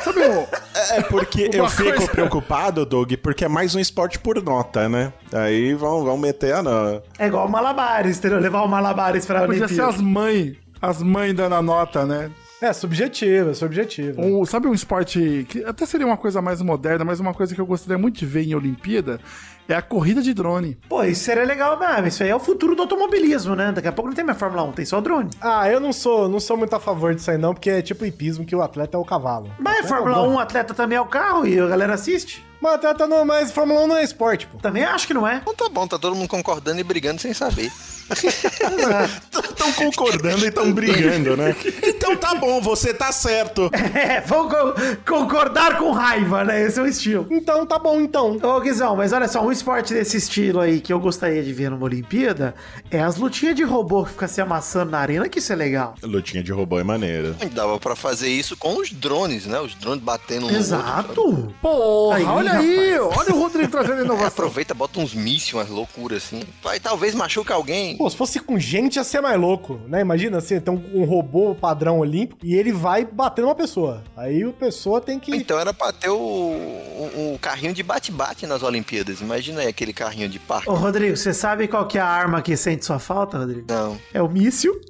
[0.04, 0.46] sabe um.
[0.92, 5.14] É porque eu fico coisa- preocupado, Doug, porque é mais um esporte por nota, né?
[5.34, 7.04] Aí vão, vão meter a nota.
[7.18, 8.40] É igual o Malabares, entendeu?
[8.40, 9.90] Levar o Malabares pra Podia ser Olimpíada.
[9.92, 10.56] as mães.
[10.82, 12.32] As mães dando a nota, né?
[12.62, 14.22] É, subjetivo, é subjetivo.
[14.22, 17.60] Um- sabe um esporte que até seria uma coisa mais moderna, mas uma coisa que
[17.60, 19.20] eu gostaria muito de ver em Olimpíada
[19.68, 20.78] é a corrida de drone.
[20.88, 22.08] Pô, isso seria legal mesmo.
[22.08, 23.72] Isso aí é o futuro do automobilismo, né?
[23.72, 25.30] Daqui a pouco não tem mais Fórmula 1, tem só drone.
[25.42, 28.06] Ah, eu não sou, não sou muito a favor disso aí não, porque é tipo
[28.06, 29.50] hipismo que o atleta é o cavalo.
[29.58, 32.46] Mas Fórmula 1, atleta também é o carro e a galera assiste.
[32.62, 34.60] Mas atleta não, mas Fórmula 1 não é esporte, pô.
[34.60, 35.38] Também acho que não é.
[35.38, 37.72] Então tá bom, tá todo mundo concordando e brigando sem saber.
[38.12, 41.56] Estão concordando e estão brigando, né?
[41.84, 43.70] Então tá bom, você tá certo.
[43.94, 44.74] É, vão co-
[45.06, 46.64] concordar com raiva, né?
[46.66, 47.28] Esse é o estilo.
[47.30, 48.38] Então tá bom, então.
[48.42, 51.70] Ô, Guizão, mas olha só, um esporte desse estilo aí que eu gostaria de ver
[51.70, 52.56] numa Olimpíada
[52.90, 55.96] é as lutinhas de robô que fica se amassando na arena, que isso é legal.
[56.04, 57.36] Lutinha de robô é maneira.
[57.52, 59.60] Dava pra fazer isso com os drones, né?
[59.60, 60.60] Os drones batendo no outro.
[60.60, 61.54] Exato.
[61.62, 64.28] Porra, Aí, olha aí, olha o Rodrigo trazendo inovação.
[64.28, 66.42] Aproveita, bota uns mísseis, umas loucuras assim.
[66.64, 67.98] Vai, talvez machuque alguém.
[68.02, 70.02] Pô, se fosse com gente ia ser mais louco, né?
[70.02, 74.04] Imagina assim, tem um, um robô padrão olímpico e ele vai bater numa pessoa.
[74.18, 75.36] Aí a pessoa tem que...
[75.36, 79.22] Então era pra ter o, o, o carrinho de bate-bate nas Olimpíadas.
[79.22, 80.68] Imagina aí aquele carrinho de parque.
[80.68, 83.68] Ô, Rodrigo, você sabe qual que é a arma que sente sua falta, Rodrigo?
[83.70, 83.96] Não.
[84.12, 84.82] É o míssil.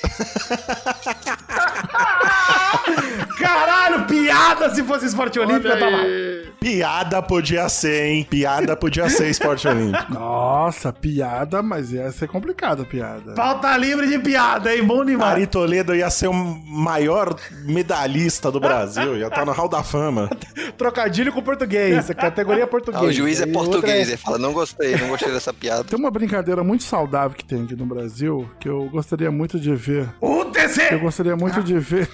[3.38, 6.02] Caralho, piada se fosse esporte olímpico, eu tava lá.
[6.60, 8.26] Piada podia ser, hein?
[8.28, 10.12] Piada podia ser esporte olímpico.
[10.12, 13.34] Nossa, piada, mas ia ser complicada a piada.
[13.34, 14.84] Falta livre de piada, hein?
[14.84, 15.32] Bom demais.
[15.32, 17.34] Ari Toledo ia ser o maior
[17.64, 20.28] medalhista do Brasil, ia estar no Hall da Fama.
[20.76, 23.02] Trocadilho com português, a categoria é português.
[23.02, 24.08] Ah, o juiz é português.
[24.08, 25.84] Ele fala, não gostei, não gostei dessa piada.
[25.84, 29.74] Tem uma brincadeira muito saudável que tem aqui no Brasil que eu gostaria muito de
[29.74, 29.89] ver.
[30.20, 30.44] O
[30.90, 32.08] Eu gostaria muito de ver.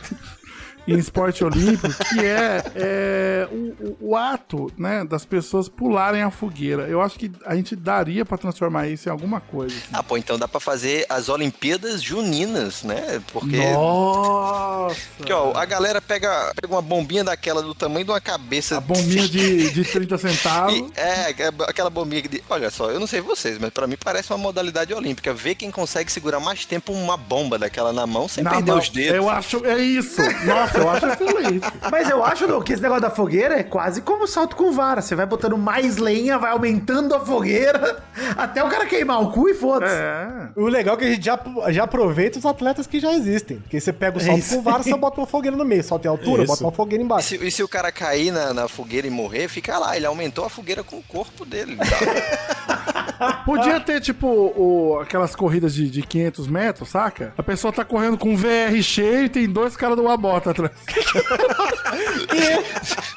[0.86, 6.84] Em esporte olímpico, que é, é, o, o- ato, né, das pessoas pularem a fogueira.
[6.84, 9.74] Eu acho que a gente daria pra transformar isso em alguma coisa.
[9.76, 9.86] assim.
[9.92, 13.20] Ah, pô, então dá pra fazer as Olimpíadas Juninas, né?
[13.32, 13.56] Porque.
[13.72, 14.96] Nossa!
[15.16, 18.76] Porque, ó, a galera pega, pega uma bombinha daquela do tamanho de uma cabeça.
[18.78, 20.66] A bombinha de, de 30 centavos.
[20.76, 21.34] E- é,
[21.68, 22.28] aquela bombinha que.
[22.28, 25.32] de- Olha só, eu não sei vocês, mas pra mim parece uma modalidade olímpica.
[25.32, 28.80] Ver quem consegue segurar mais tempo uma bomba daquela na mão sem Na perder mão.
[28.80, 29.14] os dedos.
[29.16, 30.20] Eu acho, é isso.
[30.44, 31.66] Nossa, eu acho excelente.
[31.90, 35.00] Mas eu acho, que esse negócio da fogueira é quase como salto com vara.
[35.02, 38.02] Você vai botando mais lenha, vai aumentando a fogueira,
[38.36, 39.94] até o cara queimar o cu e foda-se.
[39.94, 40.48] É.
[40.56, 43.58] O legal é que a gente já, já aproveita os atletas que já existem.
[43.58, 44.56] Porque você pega o salto isso.
[44.56, 45.82] com vara, você bota uma fogueira no meio.
[45.82, 46.52] Salto em altura, Isso.
[46.52, 47.28] bota uma fogueira E embaixo.
[47.28, 49.96] se, e se o cara cair na, na fogueira e morrer, fica lá.
[49.96, 51.76] Ele aumentou a fogueira com o corpo dele.
[53.44, 57.32] Podia ter, tipo, o- aquelas corridas de, de 500 metros, saca?
[57.36, 60.50] A pessoa tá correndo com um VR cheio e tem dois caras de uma bota
[60.50, 60.72] atrás.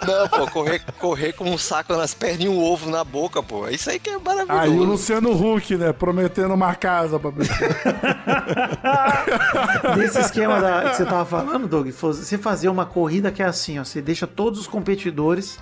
[0.05, 3.67] Não, pô, correr, correr com um saco nas pernas e um ovo na boca, pô.
[3.67, 4.61] Isso aí que é maravilhoso.
[4.61, 5.91] Aí o Luciano Huck, né?
[5.93, 7.69] Prometendo uma casa pra pessoa.
[9.97, 13.79] Nesse esquema da- que você tava falando, Doug, você fazer uma corrida que é assim,
[13.79, 15.59] ó, você deixa todos os competidores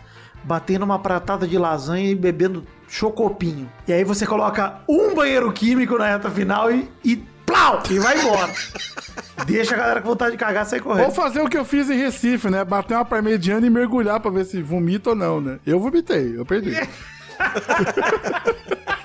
[0.48, 3.70] batendo uma pratada de lasanha e bebendo chocopinho.
[3.86, 7.84] E aí você coloca um banheiro químico na reta final e, e plau!
[7.91, 8.50] E vai embora.
[9.45, 11.12] Deixa a galera com vontade de cagar sair Vou correndo.
[11.12, 12.64] fazer o que eu fiz em Recife, né?
[12.64, 15.60] Bater uma parmegiana e mergulhar pra ver se vomita ou não, né?
[15.66, 16.72] Eu vomitei, eu perdi.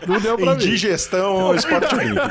[0.06, 0.64] Não deu pra mim.
[0.64, 2.30] Indigestão esporte olímpico.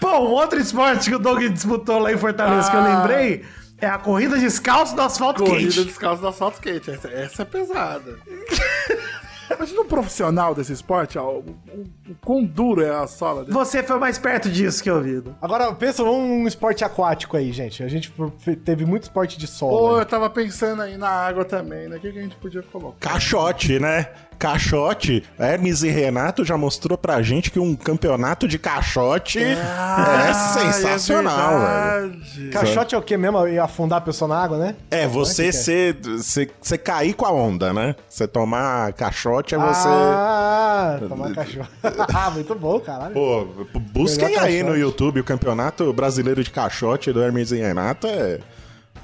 [0.00, 2.98] Pô, um outro esporte que o Doug disputou lá em Fortaleza que eu Ah.
[2.98, 3.44] lembrei
[3.82, 5.84] é a corrida descalço do asfalto Corrida quente.
[5.84, 6.90] descalço do asfalto skate.
[6.90, 8.16] Essa, essa é pesada.
[9.54, 11.80] Imagina um profissional desse esporte, ó, o, o,
[12.10, 13.52] o quão duro é a sola dele.
[13.52, 15.20] Você foi mais perto disso que eu vi.
[15.20, 15.34] Doug.
[15.42, 17.82] Agora, pensa um esporte aquático aí, gente.
[17.82, 18.10] A gente
[18.64, 19.96] teve muito esporte de Pô, solo.
[19.96, 20.02] né?
[20.02, 21.96] eu tava pensando aí na água também, né?
[21.96, 23.10] O que, que a gente podia colocar?
[23.10, 24.08] Caixote, né?
[24.38, 25.24] Caixote.
[25.38, 32.20] Hermes e Renato já mostrou pra gente que um campeonato de caixote é sensacional, velho.
[32.34, 32.50] velho.
[32.52, 33.46] Caixote é o que mesmo?
[33.46, 34.76] E afundar a pessoa na água, né?
[34.90, 35.52] É, você que é?
[35.52, 35.96] ser.
[36.00, 37.94] Você você cair com a onda, né?
[38.08, 39.88] Você tomar caixote é você.
[39.88, 41.68] Ah, tomar cachorro.
[42.14, 43.14] ah, muito bom, caralho.
[43.14, 43.46] Pô,
[43.92, 44.80] busquem aí no caixote.
[44.80, 48.06] YouTube o campeonato brasileiro de caixote do Hermes e Renato.
[48.06, 48.40] É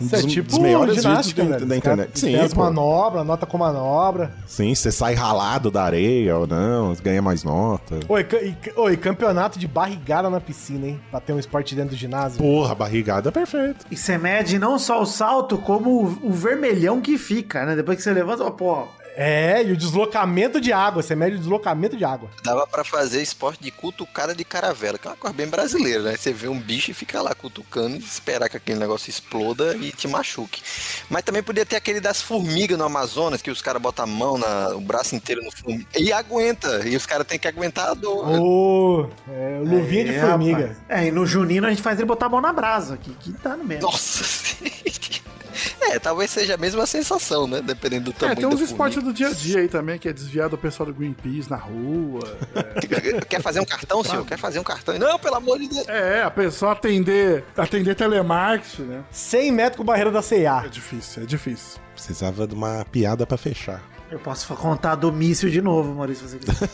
[0.01, 2.19] um Isso é dos, tipo dos melhores vídeos ginástica, da, da internet.
[2.19, 2.61] Sim, Tem as pô.
[2.61, 4.33] manobras, nota com manobra.
[4.47, 8.01] Sim, você sai ralado da areia ou não, ganha mais nota.
[8.09, 11.01] Oi, e, oi, campeonato de barrigada na piscina, hein?
[11.11, 12.39] Pra ter um esporte dentro do ginásio.
[12.39, 13.87] Porra, barrigada é perfeito.
[13.91, 17.77] E você mede não só o salto, como o, o vermelhão que fica, né?
[17.77, 18.87] Depois que você levanta, ó, pô,
[19.21, 21.03] É, e o deslocamento de água.
[21.03, 22.31] Você mede o deslocamento de água.
[22.45, 26.17] Dava pra fazer esporte de cutucada de caravela, que é uma coisa bem brasileira, né?
[26.17, 29.91] Você vê um bicho e fica lá cutucando e esperar que aquele negócio exploda e
[29.91, 30.63] te machuque.
[31.11, 34.39] Mas também podia ter aquele das formigas no Amazonas, que os caras botam a mão,
[34.39, 36.87] na, o braço inteiro no formiga e aguenta.
[36.89, 38.25] E os caras têm que aguentar a dor.
[38.41, 40.59] Ô, é, luvinha de É, formiga.
[40.69, 40.79] rapaz.
[40.89, 43.33] É, e no Junino a gente faz ele botar a mão na brasa, que, que
[43.33, 43.83] tá no mesmo.
[43.83, 44.23] Nossa!
[45.89, 47.63] É, talvez seja a mesma sensação, né?
[47.63, 50.13] Dependendo do É, tamanho tem uns esportes do dia a dia aí também, que é
[50.13, 52.21] desviar do pessoal do Greenpeace na rua.
[52.53, 53.21] formiga.
[53.27, 54.25] Quer fazer um cartão, senhor?
[54.27, 54.99] Quer fazer um cartão?
[54.99, 55.89] Não, pelo amor de Deus.
[55.89, 59.05] É, a pessoa atender, atender telemarketing, né?
[59.11, 60.67] 100 metros com barreira da É C&A.
[60.69, 61.81] difícil, é difícil.
[61.95, 63.83] Precisava de uma piada pra fechar.
[64.11, 66.69] Eu posso contar do míssil de novo, Maurício, se você quiser.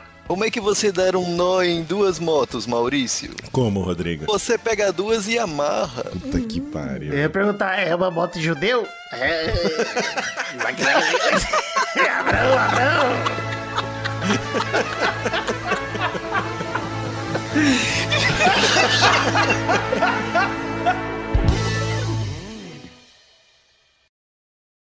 [0.30, 3.34] Como é que você dá um nó em duas motos, Maurício?
[3.50, 4.26] Como, Rodrigo?
[4.26, 6.04] Você pega duas e amarra.
[6.04, 7.12] Puta que pariu.
[7.12, 8.86] Eu ia perguntar, é uma moto de judeu?
[9.10, 9.52] É.
[10.62, 10.82] Vai que
[11.98, 13.10] Abrão, Abrão.